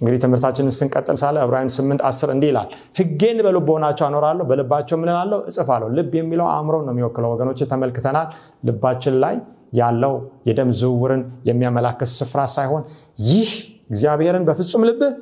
እንግዲህ 0.00 0.18
ትምህርታችንን 0.22 0.74
ስንቀጥል 0.76 1.16
ሳለ 1.22 1.36
ዕብራውያን 1.44 1.70
8 1.74 2.04
10 2.08 2.30
እንዲህ 2.34 2.48
ይላል 2.50 2.68
ህጌን 2.98 3.38
በልቦናቸው 3.46 4.04
አኖራለሁ 4.08 4.44
በልባቸው 4.50 4.96
ምን 5.00 5.10
እላለሁ? 5.12 5.38
እጽፋለሁ። 5.50 5.88
ልብ 5.96 6.12
የሚለው 6.20 6.46
አእምሮን 6.52 6.84
ነው 6.86 6.92
የሚወክለው። 6.94 7.30
ወገኖች 7.34 7.60
ተመልክተናል። 7.72 8.28
ልባችን 8.68 9.16
ላይ 9.24 9.34
ያለው 9.74 10.14
የደም 10.48 10.70
ዝውውርን 10.78 11.20
የሚያመላክት 11.48 12.10
ስፍራ 12.14 12.40
ሳይሆን 12.54 12.82
ይህ 13.26 13.50
እግዚአብሔርን 13.90 14.44
በፍጹም 14.48 14.82
ልብህ 14.88 15.12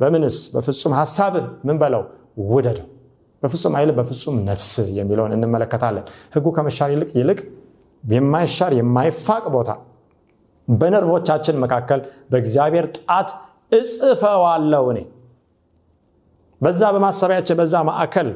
በምንስ? 0.00 0.36
በፍጹም 0.54 0.94
ሀሳብህ 1.00 1.46
ምን 1.68 1.76
በለው? 1.82 2.02
ውደደው። 2.50 2.86
በፍጹም 3.42 3.74
ኃይል 3.76 3.90
በፍጹም 3.98 4.36
ነፍስ 4.48 4.70
የሚለውን 4.98 5.32
እንመለከታለን። 5.36 6.04
ህጉ 6.34 6.46
ከመሻር 6.56 6.90
ይልቅ 6.94 7.10
ይልቅ 7.18 7.38
የማይሻር 8.04 8.72
የማይፋቅ 8.78 9.44
ቦታ 9.54 9.70
በነርቮቻችን 10.68 11.56
መካከል 11.62 12.00
በእግዚአብሔር 12.30 12.86
ጣት 12.98 13.30
እጽፈዋለሁ 13.72 14.84
እኔ። 14.92 15.00
በዛ 16.60 16.82
በማሰቢያችን 16.94 17.56
በዛ 17.60 17.74
ማዕከል 17.88 18.28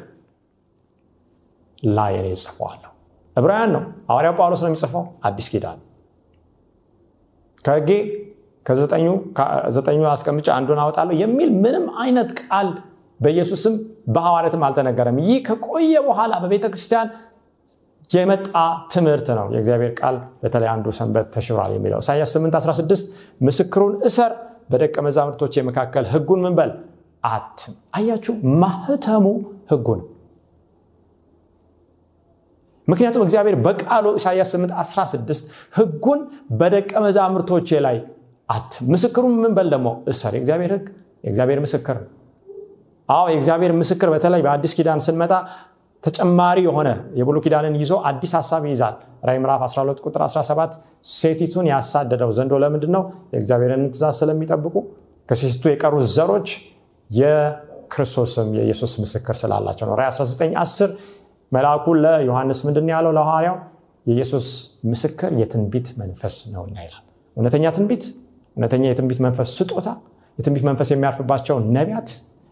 ላይ 1.92 2.12
እኔ 2.20 2.28
እጽፈዋለሁ። 2.36 2.90
ዕብራውያን 3.36 3.70
ነው 3.76 3.82
ሐዋርያው 4.10 4.34
ጳውሎስ 4.38 4.60
ነው 4.64 4.70
የሚጽፈው። 4.70 5.04
አዲስ 5.28 5.46
ኪዳን 5.52 5.78
ከህጌ 7.64 7.90
ከዘጠኙ 8.66 10.02
አስቀምጬ 10.12 10.46
አንዱን 10.56 10.78
አወጣለሁ 10.82 11.14
የሚል 11.22 11.50
ምንም 11.64 11.86
አይነት 12.02 12.30
ቃል 12.40 12.68
በኢየሱስም 13.20 13.74
በሐዋርያትም 14.14 14.62
አልተነገረም። 14.66 15.18
ይህ 15.26 15.38
ከቆየ 15.48 15.94
በኋላ 16.06 16.32
በቤተ 16.42 16.64
ክርስቲያን 16.72 17.08
የመጣ 18.10 18.48
ትምህርት 18.92 19.28
ነው። 19.38 19.46
የእግዚአብሔር 19.54 19.92
ቃል 20.00 20.16
በተለይ 20.42 20.68
አንዱ 20.72 20.86
ሰንበት 20.98 21.26
ተሽሯል 21.34 21.72
የሚለው 21.76 22.00
ኢሳያስ 22.04 22.32
8 22.36 22.58
16 22.60 23.06
ምስክሩን 23.40 23.94
እሰር 24.08 24.32
በደቀ 24.68 24.96
መዛሙርቶች 25.06 25.54
መካከል 25.68 26.04
ህጉን 26.12 26.40
ምንበል 26.44 26.70
አትም። 27.24 27.74
አያችሁ 27.96 28.32
ማህተሙ 28.62 29.26
ህጉ 29.70 29.88
ነው 29.98 30.06
ምክንያቱም 32.88 33.22
እግዚአብሔር 33.26 33.56
በቃሉ 33.66 34.06
ኢሳያስ 34.18 34.50
8 34.56 34.72
16 34.80 35.44
ህጉን 35.74 36.20
በደቀ 36.52 36.92
መዛሙርቶቼ 37.04 37.68
ላይ 37.86 37.96
አትም። 38.48 38.84
ምስክሩን 38.92 39.34
ምንበል 39.36 39.68
ደግሞ? 39.74 39.88
እሰር። 40.10 40.32
የእግዚአብሔር 40.36 40.72
ህግ? 40.74 40.86
የእግዚአብሔር 41.24 41.60
ምስክር? 41.64 41.96
አዎ 43.08 43.24
የእግዚአብሔር 43.32 43.72
ምስክር። 43.80 44.08
በተለይ 44.14 44.40
በአዲስ 44.44 44.72
ኪዳን 44.76 45.00
ስንመጣ 45.06 45.32
ተጨማሪ 46.04 46.58
የሆነ 46.66 46.88
የብሉ 47.18 47.36
ኪዳንን 47.44 47.74
ይዞ 47.80 47.92
አዲስ 48.08 48.32
ሀሳብ 48.38 48.62
ይይዛል። 48.68 48.94
ራይ 49.28 49.38
ምዕራፍ 49.42 49.62
12 49.66 50.02
ቁጥር 50.06 50.22
17 50.26 50.74
ሴቲቱን 51.12 51.66
ያሳደደው 51.70 52.30
ዘንዶ 52.38 52.54
ለምንድን 52.62 52.92
ነው 52.96 53.02
የእግዚአብሔርን 53.32 53.84
ትእዛዝ 53.86 54.16
ስለሚጠብቁ 54.20 54.74
ከሴቲቱ 55.28 55.64
የቀሩት 55.72 56.04
ዘሮች 56.16 56.48
የክርስቶስም 57.10 58.48
የኢየሱስ 58.58 58.92
ምስክር 59.02 59.36
ስላላቸው 59.40 59.86
ነው። 59.88 59.96
ራይ 60.00 60.08
19 60.10 60.58
10 60.62 60.92
መልአኩ 61.52 61.86
ለዮሐንስ 62.04 62.60
ምንድን 62.66 62.86
ያለው? 62.92 63.12
ለሐዋርያው 63.16 63.56
የኢየሱስ 64.06 64.46
ምስክር 64.90 65.30
የትንቢት 65.40 65.88
መንፈስ 66.00 66.36
ነውና 66.54 66.76
ይላል። 66.86 67.02
እውነተኛ 67.36 67.64
ትንቢት 67.76 68.04
እውነተኛ 68.56 68.84
የትንቢት 68.90 69.20
መንፈስ 69.26 69.48
ስጦታ 69.58 69.88
የትንቢት 70.38 70.64
መንፈስ 70.68 70.88
የሚያርፍባቸው 70.92 71.56
ነቢያት 71.76 72.08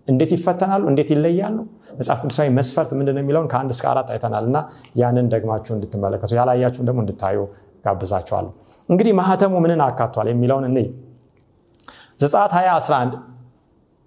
እንዴት 0.08 0.30
ይፈተናሉ? 0.36 0.82
እንዴት 0.90 1.10
ይለያሉ? 1.14 1.56
መጽሐፍ 1.98 2.18
ቅዱሳዊ 2.22 2.48
መስፈርት 2.58 2.90
ምንድን 2.98 3.18
የሚለውን 3.20 3.48
ከአንድ 3.52 3.70
እስከ 3.74 3.84
አራት 3.92 4.08
አይተናል 4.14 4.44
እና 4.50 4.58
ያንን 5.00 5.26
ደግማችሁ 5.34 5.72
እንድትመለከቱ 5.76 6.32
ያላያችሁም 6.38 6.86
ደግሞ 6.88 7.00
እንድታዩ 7.04 7.38
ጋብዛችኋለሁ። 7.84 8.52
እንግዲህ 8.88 9.12
ማህተሙ 9.20 9.54
ምንን 9.64 9.80
አካቷል 9.86 10.26
የሚለውን 10.32 10.64
እኔ 10.70 10.78
ዘጻት 12.20 12.52
211 12.56 13.14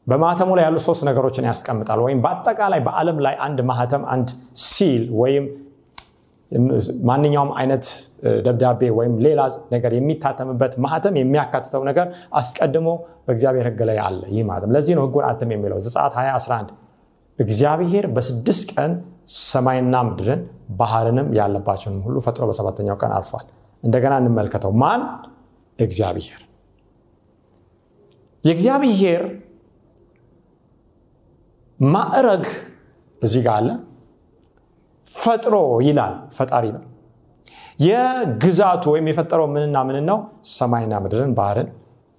በማህተሙ 0.07 0.49
ላይ 0.57 0.63
ያሉ 0.67 0.77
ሶስት 0.87 1.03
ነገሮችን 1.07 1.45
ያስቀምጣል። 1.49 1.99
ወይም 2.05 2.19
በአጠቃላይ 2.21 2.81
በዓለም 2.87 3.17
ላይ 3.25 3.35
አንድ 3.45 3.59
ማህተም 3.69 4.03
አንድ 4.13 4.27
ሲል 4.67 5.03
ወይም 5.21 5.45
ማንኛውም 7.07 7.51
አይነት 7.59 7.85
ደብዳቤ 8.45 8.81
ወይም 8.97 9.13
ሌላ 9.25 9.41
ነገር 9.73 9.91
የሚታተምበት 9.97 10.73
ማህተም 10.85 11.15
የሚያካትተው 11.19 11.83
ነገር 11.89 12.07
አስቀድሞ 12.33 12.87
በእግዚአብሔር 13.25 13.65
ህግ 13.69 13.81
ላይ 13.89 13.99
አለ። 14.05 14.21
ይህ 14.33 14.43
ማህተም 14.49 14.73
ለዚህ 14.75 14.93
ነው 14.97 15.05
ህጉን 15.07 15.25
አትም 15.29 15.51
የሚለው። 15.55 15.79
ዘጻት 15.85 16.13
211 16.19 16.71
እግዚአብሔር 17.39 18.05
በስድስት 18.15 18.67
ቀን 18.73 18.91
ሰማይና 19.43 19.95
ምድርን 20.07 20.41
ባህርንም 20.79 21.29
ያለባቸውን 21.37 21.97
ሁሉ 22.05 22.17
ፈጥሮ 22.25 22.43
በሰባተኛው 22.49 22.97
ቀን 23.01 23.13
አልፏል 23.17 23.45
እንደገና 23.83 24.13
እንመልከተው። 24.21 24.71
ማን? 24.81 25.01
እግዚአብሔር። 25.79 26.41
የእግዚአብሔር 28.43 29.23
ማዕረግ 31.79 32.43
እዚህ 33.21 33.41
ጋር 33.45 33.55
አለ 33.59 33.69
ፈጥሮ 35.11 35.55
ይላል 35.87 36.13
ፈጣሪ 36.37 36.65
ነው። 36.75 36.83
የግዛቱ 37.79 38.83
ወይም 38.93 39.07
የፈጠረው 39.09 39.47
ምንና 39.53 39.77
ምን 39.87 39.97
ነው 40.09 40.17
ሰማይና 40.53 40.93
ምድርን 41.03 41.31
ባህርን 41.39 41.67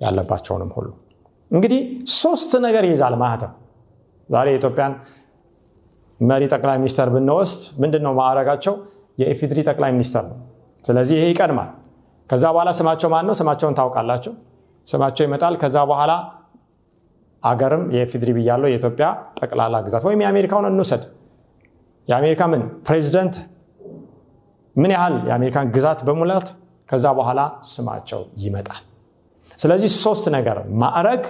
ያለባቸውንም 0.00 0.70
ሁሉ። 0.76 0.88
እንግዲህ 1.50 1.80
ሶስት 2.16 2.52
ነገር 2.66 2.84
ይይዛል 2.88 3.14
ማህተም 3.22 3.52
ዛሬ 4.28 4.46
የኢትዮጵያን 4.52 4.92
መሪ 6.20 6.42
ጠቅላይ 6.52 6.76
ሚኒስተር 6.82 7.08
ብንወስድ 7.14 7.62
ምንድን 7.82 8.02
ነው 8.06 8.12
ማዕረጋቸው? 8.18 8.74
የኢፌድሪ 9.18 9.58
ጠቅላይ 9.68 9.90
ሚኒስተር 9.96 10.24
ነው። 10.30 10.38
ስለዚህ 10.84 11.14
ይሄ 11.18 11.26
ይቀድማል። 11.32 11.68
ከዛ 12.30 12.44
በኋላ 12.54 12.70
ስማቸው 12.78 13.08
ማን 13.12 13.24
ነው? 13.28 13.34
ስማቸውን 13.40 13.74
ታውቃላቸው 13.78 14.32
ስማቸው 14.86 15.24
ይመጣል። 15.26 15.54
ከዛ 15.62 15.76
በኋላ 15.90 16.12
አገርም 17.42 17.84
የኢፌድሪ 17.94 18.30
ብያለው 18.36 18.68
የኢትዮጵያ 18.70 19.06
ጠቅላላ 19.38 19.76
ግዛት 19.86 20.04
ወይም 20.08 20.20
የአሜሪካውን 20.24 20.66
እንውሰድ 20.70 21.02
የአሜሪካ 22.08 22.42
ምን 22.52 22.62
ፕሬዚደንት 22.88 23.36
ምን 24.76 24.90
ያህል 24.94 25.14
የአሜሪካን 25.28 25.66
ግዛት 25.76 26.00
በሙላት 26.06 26.48
ከዛ 26.88 27.06
በኋላ 27.18 27.40
ስማቸው 27.70 28.20
ይመጣል? 28.42 28.82
ስለዚህ 29.58 29.90
ሶስት 30.04 30.24
ነገር 30.36 30.58
ማዕረግ 30.82 31.22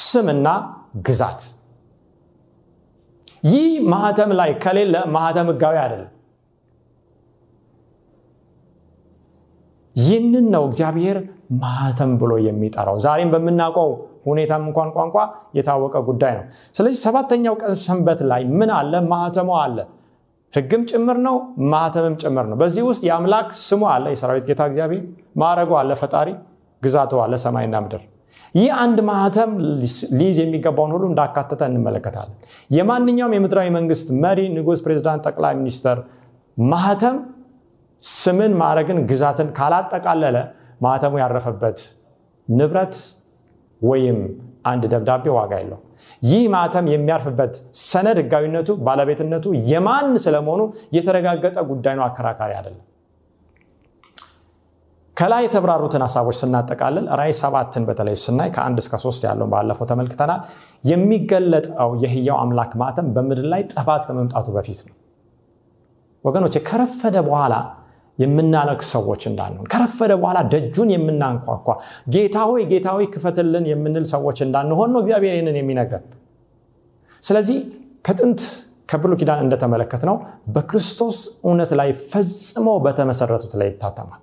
ስምና 0.00 0.48
ግዛት። 1.08 1.40
ይህ 3.42 3.70
ማህተም 3.92 4.30
ላይ 4.40 4.50
ከሌለ 4.62 4.94
ማህተም 5.16 5.48
ህጋዊ 5.50 5.76
አይደለም። 5.82 6.12
ይህንን 9.96 10.46
ነው 10.54 10.62
እግዚአብሔር 10.70 11.18
ማህተም 11.62 12.10
ብሎ 12.20 12.32
የሚጠራው። 12.46 12.96
ዛሬም 13.04 13.30
በምናውቀው 13.34 13.90
ሁኔታም 14.26 14.62
እንኳን 14.68 14.88
ቋንቋ 14.96 15.16
የታወቀ 15.56 15.96
ጉዳይ 16.08 16.32
ነው። 16.38 16.44
ስለዚህ 16.74 16.98
ሰባተኛው 17.06 17.54
ቀን 17.60 17.74
ሰንበት 17.84 18.20
ላይ 18.30 18.42
ምን 18.58 18.70
አለ? 18.78 18.92
ማህተሙ 19.12 19.50
አለ 19.62 19.78
ህግም 20.56 20.82
ጭምር 20.90 21.16
ነው 21.24 21.36
ማህተምም 21.72 22.14
ጭምር 22.22 22.44
ነው። 22.50 22.56
በዚህ 22.60 22.82
ውስጥ 22.88 23.02
የአምላክ 23.08 23.48
ስሙ 23.62 23.82
አለ 23.94 24.04
የሰራዊት 24.12 24.44
ጌታ 24.48 24.62
እግዚአብሔር። 24.70 25.02
ማዕረጉ 25.40 25.70
አለ 25.80 25.92
ፈጣሪ። 26.00 26.28
ግዛቱ 26.82 27.12
አለ 27.24 27.34
ሰማይና 27.42 27.76
ምድር። 27.84 28.02
ይህ 28.54 28.68
አንድ 28.82 28.98
ማህተም 29.08 29.50
ሊይዝ 30.18 30.36
የሚገባውን 30.42 30.92
ሁሉ 30.96 31.04
እንዳካተተ 31.10 31.62
እንመለከታለን። 31.70 32.36
የማንኛውም 32.70 33.34
የምድራዊ 33.36 33.68
መንግስት 33.76 34.08
መሪ 34.24 34.40
ንጉስ 34.54 34.80
ፕሬዚዳንት 34.84 35.22
ጠቅላይ 35.28 35.54
ሚኒስተር 35.60 35.98
ማህተም 36.56 37.16
ስምን 38.02 38.52
ማዕረግን 38.60 38.98
ግዛትን 39.10 39.48
ካላጠቃለለ 39.58 40.36
ማህተሙ 40.80 41.14
ያረፈበት 41.22 41.78
ንብረት 42.48 42.96
ወይም 43.82 44.18
አንድ 44.66 44.84
ደብዳቤ 44.92 45.26
ዋጋ 45.36 45.52
የለው 45.60 45.80
ይህ 46.22 46.42
ማህተም 46.52 46.86
የሚያርፍበት 46.92 47.54
ሰነድ 47.84 48.18
ህጋዊነቱ 48.22 48.70
ባለቤትነቱ 48.86 49.46
የማን 49.70 50.12
ስለመሆኑ 50.24 50.62
የተረጋገጠ 50.96 51.56
ጉዳይ 51.70 51.94
ነው 51.98 52.04
አከራካሪ 52.06 52.52
አይደለም። 52.58 52.82
ከላይ 55.16 55.42
የተብራሩትን 55.44 56.02
ሀሳቦች 56.04 56.36
ስናጠቃልል 56.40 57.06
ራይ 57.18 57.30
ሰባትን 57.38 57.84
በተለይ 57.88 58.16
ስናይ 58.22 58.48
ከአንድ 58.56 58.78
እስከ 58.82 58.94
ሶስት 59.04 59.22
ያለውን 59.26 59.50
ባለፈው 59.54 59.86
ተመልክተናል። 59.90 60.40
የሚገለጠው 60.84 61.90
የህያው 62.02 62.38
አምላክ 62.42 62.72
ማተም 62.82 63.08
በምድር 63.14 63.46
ላይ 63.52 63.62
ጥፋት 63.72 64.02
ከመምጣቱ 64.08 64.46
በፊት 64.56 64.80
ነው። 64.86 64.94
ወገኖች 66.24 66.54
ከረፈደ 66.68 67.16
በኋላ 67.26 67.54
የምናለቅ 68.18 68.80
ሰዎች 68.90 69.22
እንዳንሆን 69.30 69.66
ከረፈደ 69.72 70.12
በኋላ 70.20 70.38
ደጁን 70.52 70.90
የምናንኳኳ 70.94 71.66
ጌታ 72.14 72.36
ሆይ 72.50 72.62
ጌታ 72.70 72.86
ሆይ 72.96 73.06
ክፈትልን 73.14 73.64
የምንል 73.70 74.06
ሰዎች 74.12 74.38
እንዳንሆን 74.46 74.90
ነው 74.94 75.00
እግዚአብሔር 75.02 75.34
ይህንን 75.34 75.58
የሚነግረን። 75.60 76.06
ስለዚህ 77.22 77.58
ከጥንት 78.04 78.40
ከብሉ 78.88 79.12
ኪዳን 79.20 79.40
እንደተመለከት 79.44 80.02
ነው 80.08 80.16
በክርስቶስ 80.54 81.16
እውነት 81.46 81.70
ላይ 81.80 81.88
ፈጽሞ 82.10 82.68
በተመሰረቱት 82.84 83.54
ላይ 83.60 83.68
ይታተማል። 83.70 84.20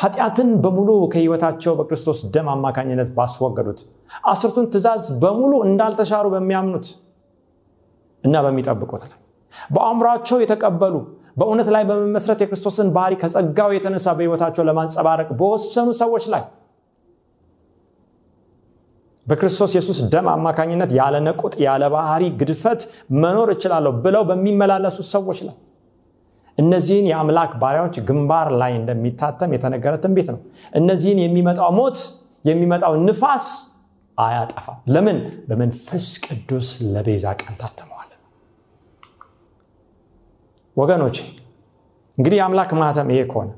ኃጢአትን 0.00 0.48
በሙሉ 0.64 0.90
ከህይወታቸው 1.12 1.72
በክርስቶስ 1.78 2.18
ደም 2.34 2.48
አማካኝነት 2.54 3.10
ባስወገዱት 3.16 3.80
አስርቱን 4.24 4.66
ትእዛዝ 4.72 5.04
በሙሉ 5.22 5.52
እንዳልተሻሩ 5.68 6.26
በሚያምኑት 6.34 6.86
እና 8.24 8.36
በሚጠብቁት 8.44 9.02
ላይ 9.04 9.18
በአእምሯቸው 9.70 10.38
የተቀበሉ 10.42 10.94
በእውነት 11.36 11.68
ላይ 11.74 11.82
በመመስረት 11.88 12.40
የክርስቶስን 12.42 12.88
ባህሪ 12.94 13.14
ከጸጋው 13.22 13.70
የተነሳ 13.76 14.14
በህይወታቸው 14.18 14.64
ለማንጸባረቅ 14.68 15.28
በወሰኑ 15.40 15.88
ሰዎች 16.00 16.24
ላይ 16.34 16.44
በክርስቶስ 19.26 19.72
የሱስ 19.76 20.00
ደም 20.12 20.26
አማካኝነት 20.32 20.90
ያለ 20.98 21.16
ነቁጥ 21.26 21.54
ያለ 21.64 21.84
ባህሪ 21.94 22.24
ግድፈት 22.40 22.82
መኖር 23.22 23.48
እችላለሁ 23.54 23.92
ብለው 24.04 24.22
በሚመላለሱ 24.28 24.98
ሰዎች 25.14 25.38
ላይ 25.46 25.56
እነዚህን 26.58 27.06
የአምላክ 27.10 27.50
ባሪያዎች 27.62 27.96
ግንባር 28.08 28.48
ላይ 28.60 28.72
እንደሚታተም 28.78 29.50
የተነገረ 29.56 29.94
ትንቢት 30.04 30.28
ነው። 30.34 30.38
እነዚህን 30.72 31.18
የሚመጣው 31.24 31.70
ሞት 31.78 31.98
የሚመጣው 32.44 32.94
ንፋስ 33.06 33.46
አያጠፋም። 34.18 34.78
ለምን? 34.94 35.18
በመንፈስ 35.48 36.06
ቅዱስ 36.26 36.68
ለቤዛ 36.94 37.26
ቀን 37.40 37.54
ታተመዋል 37.60 37.95
ወገኖች 40.76 41.16
እንግዲህ 42.18 42.38
የአምላክ 42.40 42.70
ማህተም 42.80 43.08
ይሄ 43.12 43.20
ከሆነ 43.30 43.50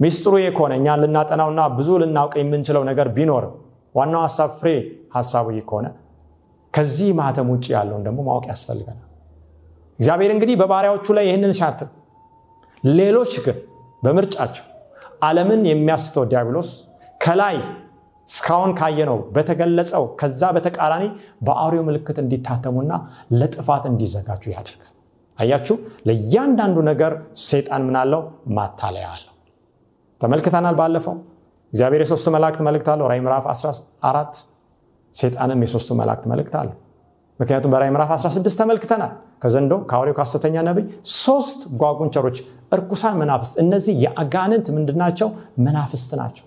ሚስጥሩ 0.00 0.32
ይሄ 0.40 0.48
ከሆነ 0.56 0.72
እኛን 0.80 1.00
ልናጠናውና 1.02 1.60
ብዙ 1.76 1.88
ልናውቅ 2.02 2.34
የምንችለው 2.40 2.82
ነገር 2.90 3.08
ቢኖርም 3.16 3.54
ዋናው 3.94 4.22
ሀሳብ 4.26 4.50
ፍሬ 4.58 4.68
ሀሳቡ 5.14 5.46
ይህ 5.54 5.64
ከሆነ 5.70 5.86
ከዚህ 6.74 7.10
ማህተም 7.18 7.48
ውጭ 7.52 7.66
ያለውን 7.74 8.02
ደግሞ 8.06 8.18
ማወቅ 8.26 8.44
ያስፈልገናል። 8.50 9.02
እግዚአብሔር 9.98 10.30
እንግዲህ 10.34 10.56
በባሪያዎቹ 10.60 11.06
ላይ 11.18 11.24
ይህንን 11.28 11.52
ሲያትም 11.58 11.90
ሌሎች 12.84 13.32
ግን 13.46 13.58
በምርጫቸው 14.02 14.66
ዓለምን 15.22 15.62
የሚያስተው 15.70 16.24
ዲያብሎስ 16.32 16.70
ከላይ 17.20 17.56
እስካሁን 18.28 18.72
ካየነው 18.78 19.18
በተገለጸው 19.34 20.04
ከዛ 20.20 20.42
በተቃራኒ 20.56 21.04
በአውሬው 21.46 21.84
ምልክት 21.88 22.18
እንዲታተሙና 22.22 22.92
ለጥፋት 23.40 23.84
እንዲዘጋጁ 23.90 24.44
ያደርጋል 24.54 24.92
አያችሁ? 25.38 25.76
ለእያንዳንዱ 26.08 26.76
ነገር 26.90 27.12
ሰይጣን 27.46 27.82
ምናለው 27.88 28.20
ማታለያ 28.56 29.06
አለው። 29.14 29.32
ተመልክተናል 30.20 30.74
ባለፈው። 30.80 31.16
እግዚአብሔር 31.72 32.02
የሶስቱ 32.04 32.26
መላእክት 32.34 32.60
መልእክት 32.66 32.88
አለው። 32.92 33.06
ራይ 33.12 33.20
ምዕራፍ 33.24 33.46
14 33.52 34.36
ሴጣንም 35.14 35.60
የሶስቱ 35.64 35.90
መላእክት 36.00 36.26
መልእክት 36.32 36.54
አለው። 36.60 36.74
ምክንያቱም 37.40 37.70
በራይ 37.74 37.90
ምዕራፍ 37.94 38.10
16 38.16 38.58
ተመልክተናል። 38.60 39.12
ከዘንዶ 39.42 39.72
ከአውሬው 39.88 40.14
ከሐሰተኛ 40.18 40.56
ነቢይ 40.68 40.84
ሶስት 41.20 41.60
ጓጉንቸሮች 41.80 42.36
እርኩሳን 42.72 43.16
መናፍስት። 43.20 43.54
እነዚህ 43.64 43.94
የአጋንንት 44.04 44.66
ምንድናቸው? 44.76 45.28
መናፍስት 45.58 46.12
ናቸው 46.20 46.44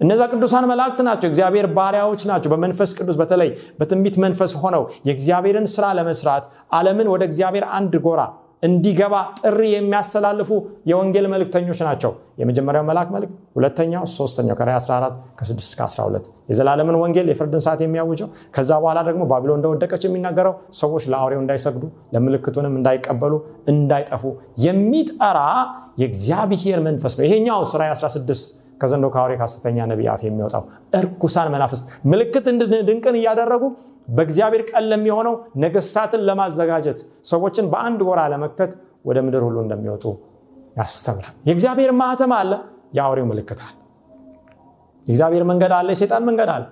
እነዛ 0.00 0.20
ቅዱሳን 0.32 0.66
መላእክት 0.70 1.00
ናቸው 1.06 1.28
እግዚአብሔር 1.30 1.66
ባሪያዎች 1.76 2.22
ናቸው። 2.30 2.50
በመንፈስ 2.52 2.90
ቅዱስ 2.98 3.16
በተለይ 3.20 3.50
በትንቢት 3.78 4.18
መንፈስ 4.24 4.52
ሆነው 4.62 4.84
የእግዚአብሔርን 5.08 5.66
ስራ 5.72 5.86
ለመስራት 5.98 6.44
አለምን 6.72 7.08
ወደ 7.14 7.24
እግዚአብሔር 7.30 7.66
አንድ 7.78 7.94
ጎራ 8.06 8.20
እንዲገባ 8.62 9.14
ጥሪ 9.40 9.60
የሚያስተላልፉ 9.72 10.48
የወንጌል 10.90 11.26
መልእክተኞች 11.32 11.80
ናቸው። 11.86 12.12
የመጀመሪያው 12.40 12.84
መልአክ 12.88 13.08
መልክ 13.14 13.28
ሁለተኛው 13.56 14.04
ሶስተኛው 14.14 14.56
ከ 14.58 14.64
14 14.70 15.20
ከ6 15.38 15.62
እስከ 15.64 15.80
12 15.88 16.30
የዘላለምን 16.50 16.96
ወንጌል 17.02 17.28
የፍርድን 17.32 17.62
ሰዓት 17.66 17.80
የሚያውጀው 17.84 18.28
ከዛ 18.56 18.70
በኋላ 18.82 18.98
ደግሞ 19.08 19.24
ባቢሎን 19.30 19.58
እንደወደቀች 19.60 20.04
የሚናገረው 20.06 20.54
ሰዎች 20.80 21.04
ለአውሬው 21.12 21.42
እንዳይሰግዱ 21.44 21.84
ለምልክቱንም 22.14 22.74
እንዳይቀበሉ 22.80 23.34
እንዳይጠፉ 23.72 24.24
የሚጠራ 24.66 25.40
የእግዚአብሔር 26.02 26.80
መንፈስ 26.88 27.14
ነው። 27.18 27.26
ይሄኛው 27.28 27.62
ስራ 27.72 27.82
16 27.94 28.34
ከዘንዶ 28.80 29.06
ከአውሬ 29.14 29.32
ከሐሰተኛ 29.38 29.86
ነቢይ 29.90 30.08
አፍ 30.12 30.22
የሚወጣው 30.26 30.64
እርኩሳን 30.98 31.48
መናፍስት 31.54 31.84
ምልክት 32.10 32.46
ድንቅን 32.88 33.16
እያደረጉ 33.20 33.64
በእግዚአብሔር 34.10 34.62
ቀን 34.70 34.84
ለሚሆነው 34.90 35.34
ነገስታትን 35.62 36.22
ለማዘጋጀት 36.28 36.98
ሰዎችን 37.30 37.66
በአንድ 37.72 38.00
ጎራ 38.08 38.20
ለመክተት 38.32 38.72
ወደ 39.08 39.18
ምድር 39.26 39.42
ሁሉ 39.46 39.58
እንደሚወጡ 39.64 40.04
ያስተምራል። 40.76 41.34
የእግዚአብሔር 41.48 41.92
ማህተም 42.00 42.32
አለ 42.36 42.52
የአውሬው 42.96 43.26
ምልክት 43.30 43.60
አለ። 43.66 43.74
የእግዚአብሔር 45.06 45.44
መንገድ 45.50 45.72
አለ 45.78 45.88
የሴጣን 45.94 46.24
መንገድ 46.28 46.50
አለ። 46.54 46.64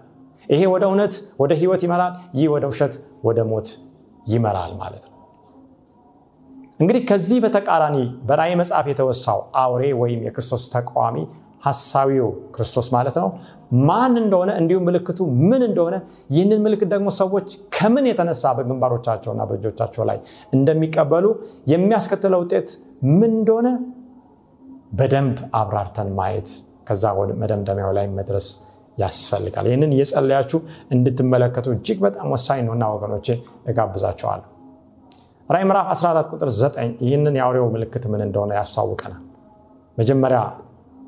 ይሄ 0.49 0.62
ወደ 0.73 0.85
እውነት 0.88 1.14
ወደ 1.40 1.53
ህይወት 1.61 1.83
ይመራል 1.87 2.14
ይህ 2.38 2.49
ወደ 2.55 2.64
ውሸት 2.73 2.95
ወደ 3.25 3.38
ሞት 3.51 3.69
ይመራል 4.27 4.73
ማለት 4.83 5.05
ነው። 5.07 5.12
እንግዲህ 6.81 7.03
ከዚህ 7.09 7.38
በተቃራኒ 7.45 7.97
በራእይ 8.29 8.55
መጽሐፍ 8.61 8.87
የተወሳው 8.90 9.38
አውሬ 9.57 9.83
ወይም 10.01 10.21
የክርስቶስ 10.27 10.64
ተቃዋሚ 10.75 11.16
ሀሳዊው 11.62 12.27
ክርስቶስ 12.55 12.88
ማለት 12.95 13.16
ነው። 13.23 13.29
ማን 13.87 14.14
እንደሆነ 14.21 14.51
እንዲሁም 14.61 14.85
ምልክቱ 14.88 15.19
ምን 15.42 15.62
እንደሆነ 15.69 15.95
ይህንን 16.31 16.61
ምልክት 16.66 16.88
ደግሞ 16.92 17.09
ሰዎች 17.19 17.49
ከምን 17.77 18.05
የተነሳ 18.11 18.53
በግንባሮቻቸውና 18.59 19.42
በእጆቻቸው 19.51 20.05
ላይ 20.11 20.19
እንደሚቀበሉ 20.53 21.27
የሚያስከትለው 21.73 22.42
ውጤት 22.45 22.69
ምን 23.12 23.33
እንደሆነ 23.33 23.69
በደንብ 24.92 25.38
አብራርተን 25.61 26.11
ማየት 26.19 26.51
ከዛ 26.88 27.05
መደምደሚያው 27.40 27.92
ላይ 27.99 28.07
መድረስ 28.19 28.47
ያስፈልጋል። 28.99 29.66
ይህንን 29.69 29.90
እየጸለያችሁ 29.95 30.59
እንድትመለከቱ 30.95 31.66
እጅግ 31.75 31.99
በጣም 32.05 32.29
ወሳኝ 32.35 32.61
ነውና 32.66 32.85
ወገኖቼ 32.95 33.27
እጋብዛቸዋለሁ 33.71 34.47
ራይ 35.49 35.64
ምዕራፍ 35.69 35.88
14 35.95 36.31
ቁጥር 36.35 36.49
9 36.55 36.79
ይህንን 37.05 37.35
የአውሬው 37.38 37.66
ምልክት 37.75 38.05
ምን 38.12 38.23
እንደሆነ 38.25 38.53
ያስተዋውቀናል። 38.59 39.21
መጀመሪያ 39.99 40.38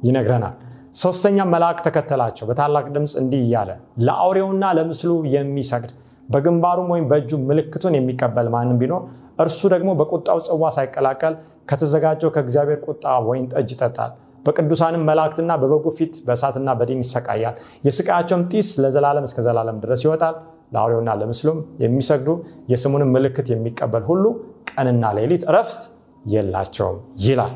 ይነግረናል። 0.03 0.55
ሶስተኛ 1.01 1.39
መልአክ 1.53 1.79
ተከተላቸው። 1.87 2.45
በታላቅ 2.49 2.85
ድምፅ 2.95 3.13
እንዲህ 3.21 3.41
እያለ 3.45 3.71
ለአውሬውና 4.07 4.65
ለምስሉ 4.79 5.11
የሚሰግድ 5.35 5.91
በግንባሩም 6.29 6.89
ወይም 6.93 7.05
በእጁ 7.11 7.31
ምልክቱን 7.49 7.95
የሚቀበል 7.97 8.49
ማንም 8.55 8.79
ቢኖር 8.81 9.03
እርሱ 9.39 9.61
ደግሞ 9.75 9.91
በቁጣው 10.01 10.39
ጽዋ 10.47 10.71
ሳይቀላቀል 10.77 11.35
ከተዘጋጀው 11.71 12.31
ከእግዚአብሔር 12.35 12.79
ቁጣ 12.87 13.05
ወይን 13.29 13.47
ጠጅ 13.53 13.71
ይጠጣል። 13.75 14.13
በቅዱሳንም 14.47 15.03
መላእክትና 15.09 15.53
በበጉ 15.63 15.87
ፊት 15.97 16.15
በእሳትና 16.27 16.69
በዲን 16.79 17.01
ይሰቃያል። 17.05 17.55
የስቃያቸውም 17.87 18.45
ጢስ 18.53 18.69
ለዘላለም 18.83 19.25
እስከ 19.29 19.41
ዘላለም 19.47 19.79
ድረስ 19.83 20.03
ይወጣል። 20.07 20.37
ለአውሬውና 20.73 21.11
ለምስሉም 21.21 21.59
የሚሰግዱ 21.83 22.31
የስሙንም 22.73 23.11
ምልክት 23.17 23.47
የሚቀበል 23.53 24.05
ሁሉ 24.11 24.25
ቀንና 24.73 25.05
ሌሊት 25.19 25.45
እረፍት 25.51 25.81
የላቸውም 26.27 26.97
ይላል። 27.25 27.53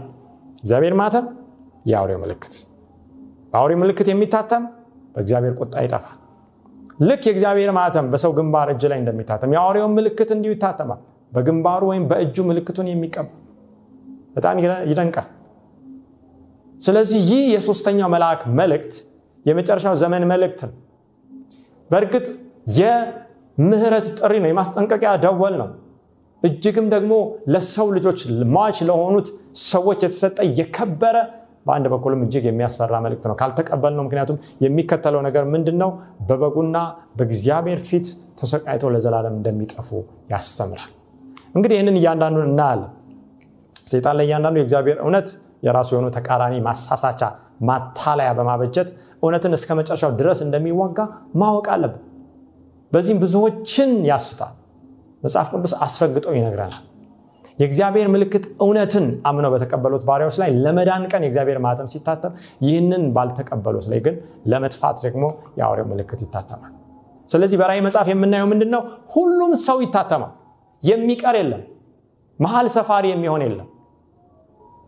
እግዚአብሔር 0.62 0.94
ማተም 1.00 1.26
የአውሬው 1.84 2.18
ምልክት። 2.22 2.54
በአውሬ 3.52 3.72
ምልክት 3.82 4.08
የሚታተም 4.10 4.64
በእግዚአብሔር 5.14 5.54
ቁጣ 5.60 5.74
ይጠፋል 5.84 6.18
ልክ 7.02 7.22
የእግዚአብሔር 7.26 7.70
ማተም 7.76 8.06
በሰው 8.12 8.32
ግንባር 8.36 8.68
እጅ 8.72 8.82
ላይ 8.90 8.98
እንደሚታተም 9.02 9.52
የአውሬውን 9.54 9.94
ምልክት 9.98 10.30
እንዲሁ 10.36 10.50
ይታተማል። 10.54 11.00
በግንባሩ 11.32 11.82
ወይም 11.90 12.04
በእጁ 12.10 12.36
ምልክቱን 12.48 12.88
የሚቀበል 12.90 13.38
በጣም 14.34 14.56
ይደንቃል። 14.90 15.28
ስለዚህ 16.80 17.20
ይህ 17.30 17.42
የሶስተኛው 17.54 18.08
መልአክ 18.14 18.40
መልእክት 18.58 18.94
የመጨረሻው 19.46 19.94
ዘመን 20.00 20.24
መልእክት 20.32 20.60
ነው። 20.66 20.72
በእርግጥ 21.90 22.26
የምህረት 22.78 24.06
ጥሪ 24.18 24.32
ነው 24.42 24.50
የማስጠንቀቂያ 24.50 25.10
ደወል 25.24 25.54
ነው። 25.62 25.68
እጅግም 26.42 26.86
ደግሞ 26.94 27.12
ለሰው 27.52 27.88
ልጆች 27.96 28.20
ሟች 28.52 28.78
ለሆኑት 28.88 29.28
ሰዎች 29.68 30.00
የተሰጠ 30.04 30.38
የከበረ 30.58 31.16
በአንድ 31.66 31.86
በኩልም 31.92 32.20
እጅግ 32.24 32.44
የሚያስፈራ 32.48 32.94
መልእክት 33.04 33.24
ነው። 33.30 33.36
ካልተቀበል 33.40 33.92
ነው 33.98 34.04
ምክንያቱም 34.06 34.36
የሚከተለው 34.64 35.20
ነገር 35.26 35.44
ምንድን 35.52 35.76
ነው 35.82 35.90
በበጉና 36.28 36.76
በእግዚአብሔር 37.18 37.80
ፊት 37.88 38.06
ተሰቃይተው 38.40 38.90
ለዘላለም 38.94 39.36
እንደሚጠፉ 39.38 39.88
ያስተምራል። 40.32 40.90
እንግዲህ 41.54 41.76
ይህንን 41.78 41.96
እያንዳንዱን 42.00 42.46
እናያለን። 42.50 42.90
ሴጣን 43.86 44.16
ለእያንዳንዱ 44.18 44.56
የእግዚአብሔር 44.60 44.98
እውነት 45.02 45.28
የራሱ 45.62 45.90
የሆኑ 45.94 46.06
ተቃራኒ 46.16 46.54
ማሳሳቻ 46.66 47.22
ማታለያ 47.62 48.30
በማበጀት 48.38 48.88
እውነትን 49.22 49.52
እስከ 49.58 49.70
መጨረሻው 49.78 50.10
ድረስ 50.20 50.38
እንደሚዋጋ 50.46 50.98
ማወቅ 51.40 51.66
አለብን። 51.74 52.00
በዚህም 52.92 53.18
ብዙዎችን 53.22 53.90
ያስታል። 54.08 54.54
መጽሐፍ 55.22 55.48
ቅዱስ 55.54 55.74
አስረግጠው 55.84 56.34
ይነግረናል 56.38 56.82
የእግዚአብሔር 57.58 58.08
ምልክት 58.12 58.44
እውነትን 58.60 59.06
አምነው 59.28 59.50
በተቀበሉት 59.54 60.04
ባሪያዎች 60.08 60.36
ላይ 60.42 60.50
ለመዳን 60.64 61.02
ቀን 61.10 61.22
የእግዚአብሔር 61.24 61.58
ማተም 61.64 61.88
ሲታተም 61.92 62.32
ይህንን 62.66 63.02
ባልተቀበሉት 63.16 63.86
ላይ 63.92 64.00
ግን 64.06 64.14
ለመጥፋት 64.46 64.96
ደግሞ 65.04 65.24
የአውሬው 65.58 65.86
ምልክት 65.92 66.22
ይታተማል። 66.26 66.72
ስለዚህ 67.30 67.56
በራይ 67.60 67.80
መጽሐፍ 67.86 68.08
የምናየው 68.12 68.48
ምንድን 68.52 68.70
ነው 68.74 68.82
ሁሉም 69.14 69.52
ሰው 69.66 69.78
ይታተማል። 69.84 70.32
የሚቀር 70.82 71.36
የለም። 71.40 71.62
መሀል 72.38 72.66
ሰፋሪ 72.74 73.04
የሚሆን 73.12 73.42
የለም። 73.46 73.68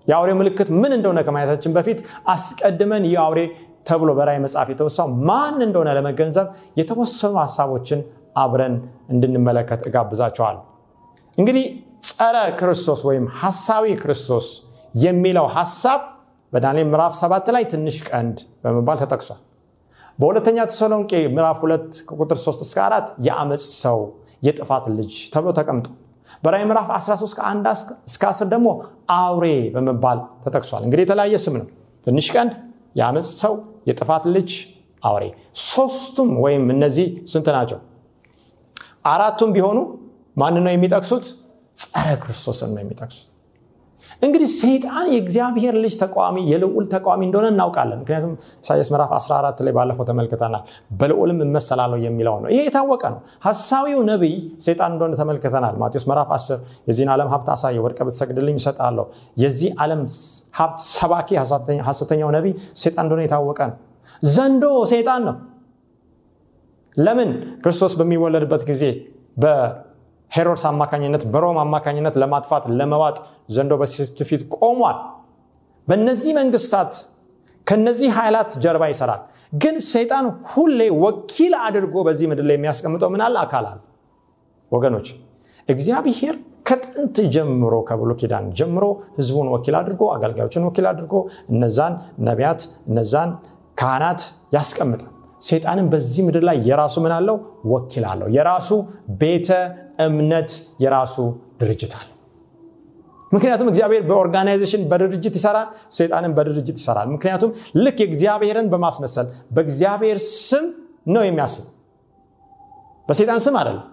የአውሬ 0.06 0.30
ምልክት 0.38 0.68
ምን 0.80 0.92
እንደሆነ 0.96 1.18
ከማየታችን 1.26 1.72
በፊት 1.76 1.98
አስቀድመን 2.28 3.04
ይህ 3.08 3.18
አውሬ 3.22 3.40
ተብሎ 3.88 4.10
በራይ 4.18 4.38
መጽሐፍ 4.44 4.68
የተወሳው 4.72 5.08
ማን 5.28 5.56
እንደሆነ 5.66 5.88
ለመገንዘብ 5.96 6.46
የተወሰኑ 6.80 7.34
ሀሳቦችን 7.42 8.00
አብረን 8.36 8.74
እንድንመለከት 9.08 9.80
እጋብዛቸዋል 9.88 10.56
እንግዲህ 11.38 11.64
ጸረ 12.02 12.36
ክርስቶስ 12.58 13.00
ወይም 13.08 13.24
ሐሳዊ 13.40 13.86
ክርስቶስ 14.02 14.46
የሚለው 14.98 15.46
ሐሳብ 15.56 16.00
በዳንኤል 16.52 16.88
ምዕራፍ 16.90 17.12
7 17.20 17.50
ላይ 17.54 17.64
ትንሽ 17.72 17.96
ቀንድ 18.08 18.36
በመባል 18.62 18.98
ተጠቅሷል። 19.02 19.40
በሁለተኛ 20.18 20.58
ተሰሎንቄ 20.70 21.12
ምዕራፍ 21.36 21.58
2 21.64 22.00
ከቁጥር 22.08 22.38
3 22.42 22.64
እስከ 22.66 22.78
4 22.86 23.08
የአመፅ 23.26 23.64
ሰው 23.78 23.98
የጥፋት 24.42 24.84
ልጅ 24.98 25.12
ተብሎ 25.34 25.50
ተቀምጦ 25.58 25.86
በራይ 26.42 26.62
ምዕራፍ 26.68 26.88
13 26.96 27.36
ከ1 27.38 27.66
እስከ 28.08 28.22
10 28.30 28.52
ደግሞ 28.52 28.68
አውሬ 29.16 29.46
በመባል 29.74 30.20
ተጠቅሷል። 30.44 30.82
እንግዲህ 30.86 31.04
የተለያየ 31.06 31.38
ስም 31.44 31.56
ነው። 31.60 31.66
ትንሽ 32.06 32.26
ቀንድ 32.34 32.52
የአመፅ 32.96 33.28
ሰው 33.42 33.54
የጥፋት 33.88 34.24
ልጅ 34.36 34.50
አውሬ። 35.02 35.24
ሶስቱም 35.68 36.30
ወይም 36.44 36.64
እነዚህ 36.74 37.06
ስንት 37.32 37.48
ናቸው? 37.56 37.78
አራቱም 39.06 39.50
ቢሆኑ 39.56 39.78
ማን 40.36 40.56
ነው 40.58 40.72
የሚጠቅሱት 40.74 41.24
ጸረ 41.76 42.08
ክርስቶስን 42.22 42.70
ነው 42.74 42.82
የሚጠቅሱት። 42.82 43.30
እንግዲህ 44.22 44.48
ሰይጣን 44.54 45.06
የእግዚአብሔር 45.12 45.74
ልጅ 45.82 45.94
ተቃዋሚ 46.00 46.36
የልዑል 46.50 46.84
ተቃዋሚ 46.92 47.20
እንደሆነ 47.26 47.46
እናውቃለን። 47.52 47.98
ምክንያቱም 48.02 48.32
ኢሳያስ 48.64 48.88
ምዕራፍ 48.92 49.10
14 49.16 49.62
ላይ 49.66 49.72
ባለፈው 49.76 50.04
ተመልክተናል። 50.10 50.62
በልዑልም 51.00 51.38
እመሰላለሁ 51.44 51.98
የሚለው 52.04 52.36
ነው። 52.42 52.48
ይሄ 52.52 52.60
የታወቀ 52.66 53.02
ነው። 53.14 53.18
ሀሳዊው 53.46 54.00
ነቢይ 54.10 54.34
ሰይጣን 54.66 54.92
እንደሆነ 54.94 55.14
ተመልክተናል። 55.20 55.74
ማቴዎስ 55.82 56.06
ምዕራፍ 56.10 56.30
10 56.36 56.58
የዚህን 56.88 57.10
ዓለም 57.14 57.30
ሀብት 57.34 57.48
አሳየ 57.54 57.82
ወድቀ 57.86 58.00
ብትሰግድልኝ 58.08 58.56
ይሰጣለሁ 58.60 59.06
የዚህ 59.36 59.72
ዓለም 59.82 60.02
ሀብት 60.58 60.78
ሰባኪ 60.90 61.28
ሀሰተኛው 61.88 62.30
ነቢይ 62.36 62.54
ሰይጣን 62.82 63.04
እንደሆነ 63.06 63.22
የታወቀ 63.26 63.60
ነው። 63.70 63.76
ዘንዶ 64.22 64.64
ሰይጣን 64.92 65.22
ነው። 65.28 65.36
ለምን? 66.96 67.30
ክርስቶስ 67.62 67.92
በሚወለድበት 67.98 68.62
ጊዜ 68.68 68.82
ሄሮድስ 70.34 70.64
አማካኝነት 70.70 71.22
በሮም 71.32 71.58
አማካኝነት 71.62 72.14
ለማጥፋት 72.22 72.64
ለመዋጥ 72.78 73.16
ዘንዶ 73.56 73.72
በሴቱ 73.80 74.18
ፊት 74.30 74.42
ቆሟል። 74.58 74.98
በእነዚህ 75.88 76.32
መንግስታት 76.40 76.92
ከነዚህ 77.66 78.10
ኃይላት 78.16 78.50
ጀርባ 78.64 78.84
ይሰራል። 78.92 79.22
ግን 79.62 79.76
ሰይጣን 79.90 80.26
ሁሌ 80.52 80.80
ወኪል 81.04 81.54
አድርጎ 81.66 81.96
በዚህ 82.06 82.26
ምድር 82.30 82.46
ላይ 82.48 82.56
የሚያስቀምጠው 82.58 83.10
ምናለ 83.14 83.36
አካል 83.44 83.66
ወገኖች 84.72 85.08
እግዚአብሔር 85.68 86.36
ከጥንት 86.68 87.16
ጀምሮ 87.34 87.74
ከብሎ 87.88 88.10
ኪዳን 88.20 88.44
ጀምሮ 88.58 88.84
ህዝቡን 89.18 89.48
ወኪል 89.54 89.74
አድርጎ 89.80 90.02
አገልጋዮችን 90.14 90.66
ወኪል 90.68 90.86
አድርጎ 90.92 91.14
እነዛን 91.52 91.94
ነቢያት 92.28 92.60
እነዛን 92.90 93.30
ካህናት 93.78 94.22
ያስቀምጣል 94.56 95.10
ሰይጣንም 95.44 95.86
በዚህ 95.92 96.22
ምድር 96.26 96.42
ላይ 96.48 96.56
የራሱ 96.68 96.96
ምን 97.04 97.12
አለው? 97.16 97.36
ወኪል 97.66 98.04
አለው። 98.10 98.28
የራሱ 98.36 98.68
ቤተ 99.20 99.48
እምነት 100.06 100.50
የራሱ 100.84 101.16
ድርጅት 101.60 101.92
አለው። 101.98 102.10
ምክንያቱም 103.32 103.68
እግዚአብሔር 103.70 104.02
በኦርጋናይዜሽን 104.08 104.82
በድርጅት 104.90 105.34
ይሰራል 105.38 105.68
ሰይጣንን 105.92 106.32
በድርጅት 106.36 106.76
ይሰራል። 106.80 107.08
ምክንያቱም 107.14 107.50
ልክ 107.84 107.98
የእግዚአብሔርን 108.02 108.66
በማስመሰል 108.72 109.26
በእግዚአብሔር 109.56 110.18
ስም 110.40 110.66
ነው 111.06 111.22
የሚያስተው 111.26 111.70
በሰይጣን 113.08 113.40
ስም 113.46 113.56
አይደለም። 113.60 113.86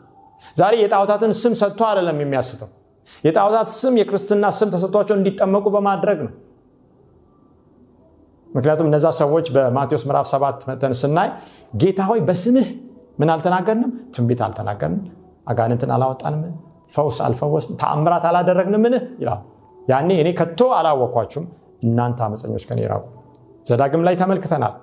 ዛሬ 0.55 0.73
የጣዖታትን 0.81 1.31
ስም 1.41 1.53
ሰጥቶ 1.59 1.81
አይደለም 1.89 2.19
የሚያስተው። 2.23 2.69
የጣዖታት 3.23 3.69
ስም 3.75 3.93
የክርስትና 3.99 4.45
ስም 4.57 4.69
ተሰጥቷቸው 4.73 5.15
እንዲጠመቁ 5.19 5.65
በማድረግ 5.75 6.19
ነው 6.25 6.31
ምክንያቱም 8.51 8.87
እነዛ 8.89 9.07
ሰዎች 9.19 9.45
በማቴዎስ 9.55 10.03
ምዕራፍ 10.07 10.27
7 10.31 10.65
መተን 10.69 10.93
ስናይ 11.01 11.29
ጌታ 11.81 11.99
ሆይ 12.09 12.19
በስምህ 12.27 12.67
ምን 13.19 13.29
አልተናገርንም? 13.33 13.91
ትንቢት 14.13 14.41
አልተናገርንም 14.45 15.01
አጋንንትን 15.51 15.91
አላወጣንም 15.95 16.41
ፈውስ 16.95 17.17
አልፈወስን 17.25 17.73
ተአምራት 17.81 18.23
አላደረግንምን? 18.29 18.93
ይላል። 19.21 19.41
ያኔ 19.87 20.09
እኔ 20.23 20.29
ከቶ 20.39 20.61
አላወኳችሁም 20.77 21.45
እናንተ 21.83 22.19
አመፀኞች 22.25 22.63
ከኔ 22.69 22.79
ራቁ። 22.91 23.05
ዘዳግም 23.65 24.03
ላይ 24.07 24.15
ተመልክተናል። 24.21 24.73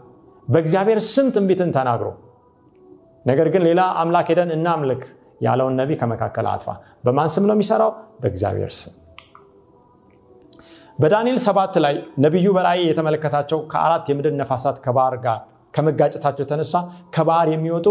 በእግዚአብሔር 0.48 0.98
ስም 1.12 1.26
ትንቢትን 1.34 1.70
ተናግሮ 1.76 2.08
ነገር 3.24 3.48
ግን 3.54 3.62
ሌላ 3.68 3.80
አምላክ 4.02 4.28
ሄደን 4.32 4.50
እናምልክ 4.56 5.02
ያለውን 5.40 5.74
ነቢ 5.80 5.90
ከመካከል 6.00 6.46
አጥፋ። 6.52 6.68
በማን 7.04 7.28
ስም 7.34 7.44
ነው 7.48 7.54
የሚሰራው? 7.56 7.90
በእግዚአብሔር 8.22 8.72
ስም 8.78 8.94
በዳንኤል 10.98 11.38
ሰባት 11.44 11.74
ላይ 11.84 11.94
ነቢዩ 12.24 12.46
በራእይ 12.56 12.80
የተመለከታቸው 12.88 13.58
ከአራት 13.72 14.06
የምድር 14.10 14.32
ነፋሳት 14.40 14.78
ከባህር 14.84 15.14
ጋር 15.24 15.38
ከመጋጨታቸው 15.74 16.42
የተነሳ 16.44 16.74
ከባህር 17.16 17.48
የሚወጡ 17.52 17.86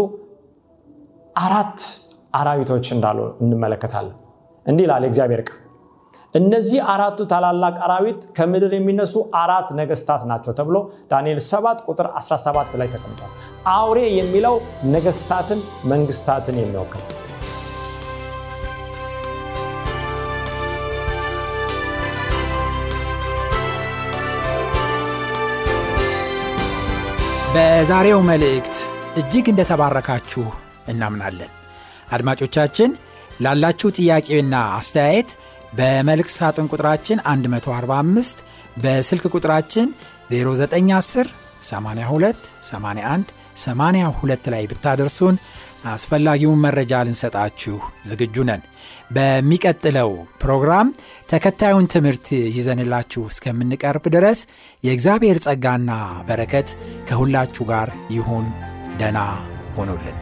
አራት 1.36 1.78
አራዊቶች 2.34 2.86
እንዳሉ 2.96 3.18
እንመለከታለን። 3.44 4.16
እንዲህ 4.66 4.84
ይላል 4.86 5.04
እግዚአብሔር 5.08 5.42
ቃል 5.48 5.56
እነዚህ 6.34 6.80
አራቱ 6.92 7.18
ታላላቅ 7.30 7.74
አራዊት 7.86 8.20
ከምድር 8.36 8.72
የሚነሱ 8.76 9.14
አራት 9.42 9.68
ነገስታት 9.78 10.24
ናቸው 10.30 10.54
ተብሎ 10.58 10.76
ዳንኤል 11.12 11.40
7 11.46 11.86
ቁጥር 11.88 12.08
17 12.18 12.76
ላይ 12.80 12.90
ተቀምጧል። 12.94 13.32
አውሬ 13.74 14.00
የሚለው 14.18 14.56
ነገስታትን 14.94 15.62
መንግስታትን 15.92 16.58
የሚወክል 16.62 17.02
በዛሬው 27.54 28.20
መልእክት 28.28 28.76
እጅግ 29.20 29.46
እንደተባረካችሁ 29.50 30.44
እናምናለን። 30.88 31.52
አድማጮቻችን 32.08 32.90
ላላችሁ 33.40 33.88
ጥያቄና 33.98 34.54
አስተያየት 34.78 35.30
በመልእክት 35.72 36.32
ሳጥን 36.36 36.68
ቁጥራችን 36.72 37.18
145 37.48 38.42
በስልክ 38.82 39.24
ቁጥራችን 39.34 39.88
0910 40.32 41.32
82 41.70 42.50
81 42.68 43.32
82 43.64 44.50
ላይ 44.54 44.64
ብታደርሱን 44.72 45.36
አስፈላጊውን 45.88 46.62
መረጃ 46.64 47.02
ልንሰጣችሁ 47.06 47.76
ዝግጁ 48.04 48.36
ነን። 48.48 48.62
በሚቀጥለው 49.10 50.10
ፕሮግራም 50.42 50.88
ተከታዩን 51.30 51.90
ትምህርት 51.94 52.26
ይዘንላችሁ 52.56 53.22
እስከምንቀርብ 53.32 54.06
ድረስ 54.16 54.40
የእግዚአብሔር 54.82 55.38
ጸጋና 55.46 55.90
በረከት 56.28 56.70
ከሁላችሁ 57.10 57.66
ጋር 57.70 57.88
ይሁን። 58.10 58.48
ደና 58.98 59.18
ሆኖልን 59.76 60.18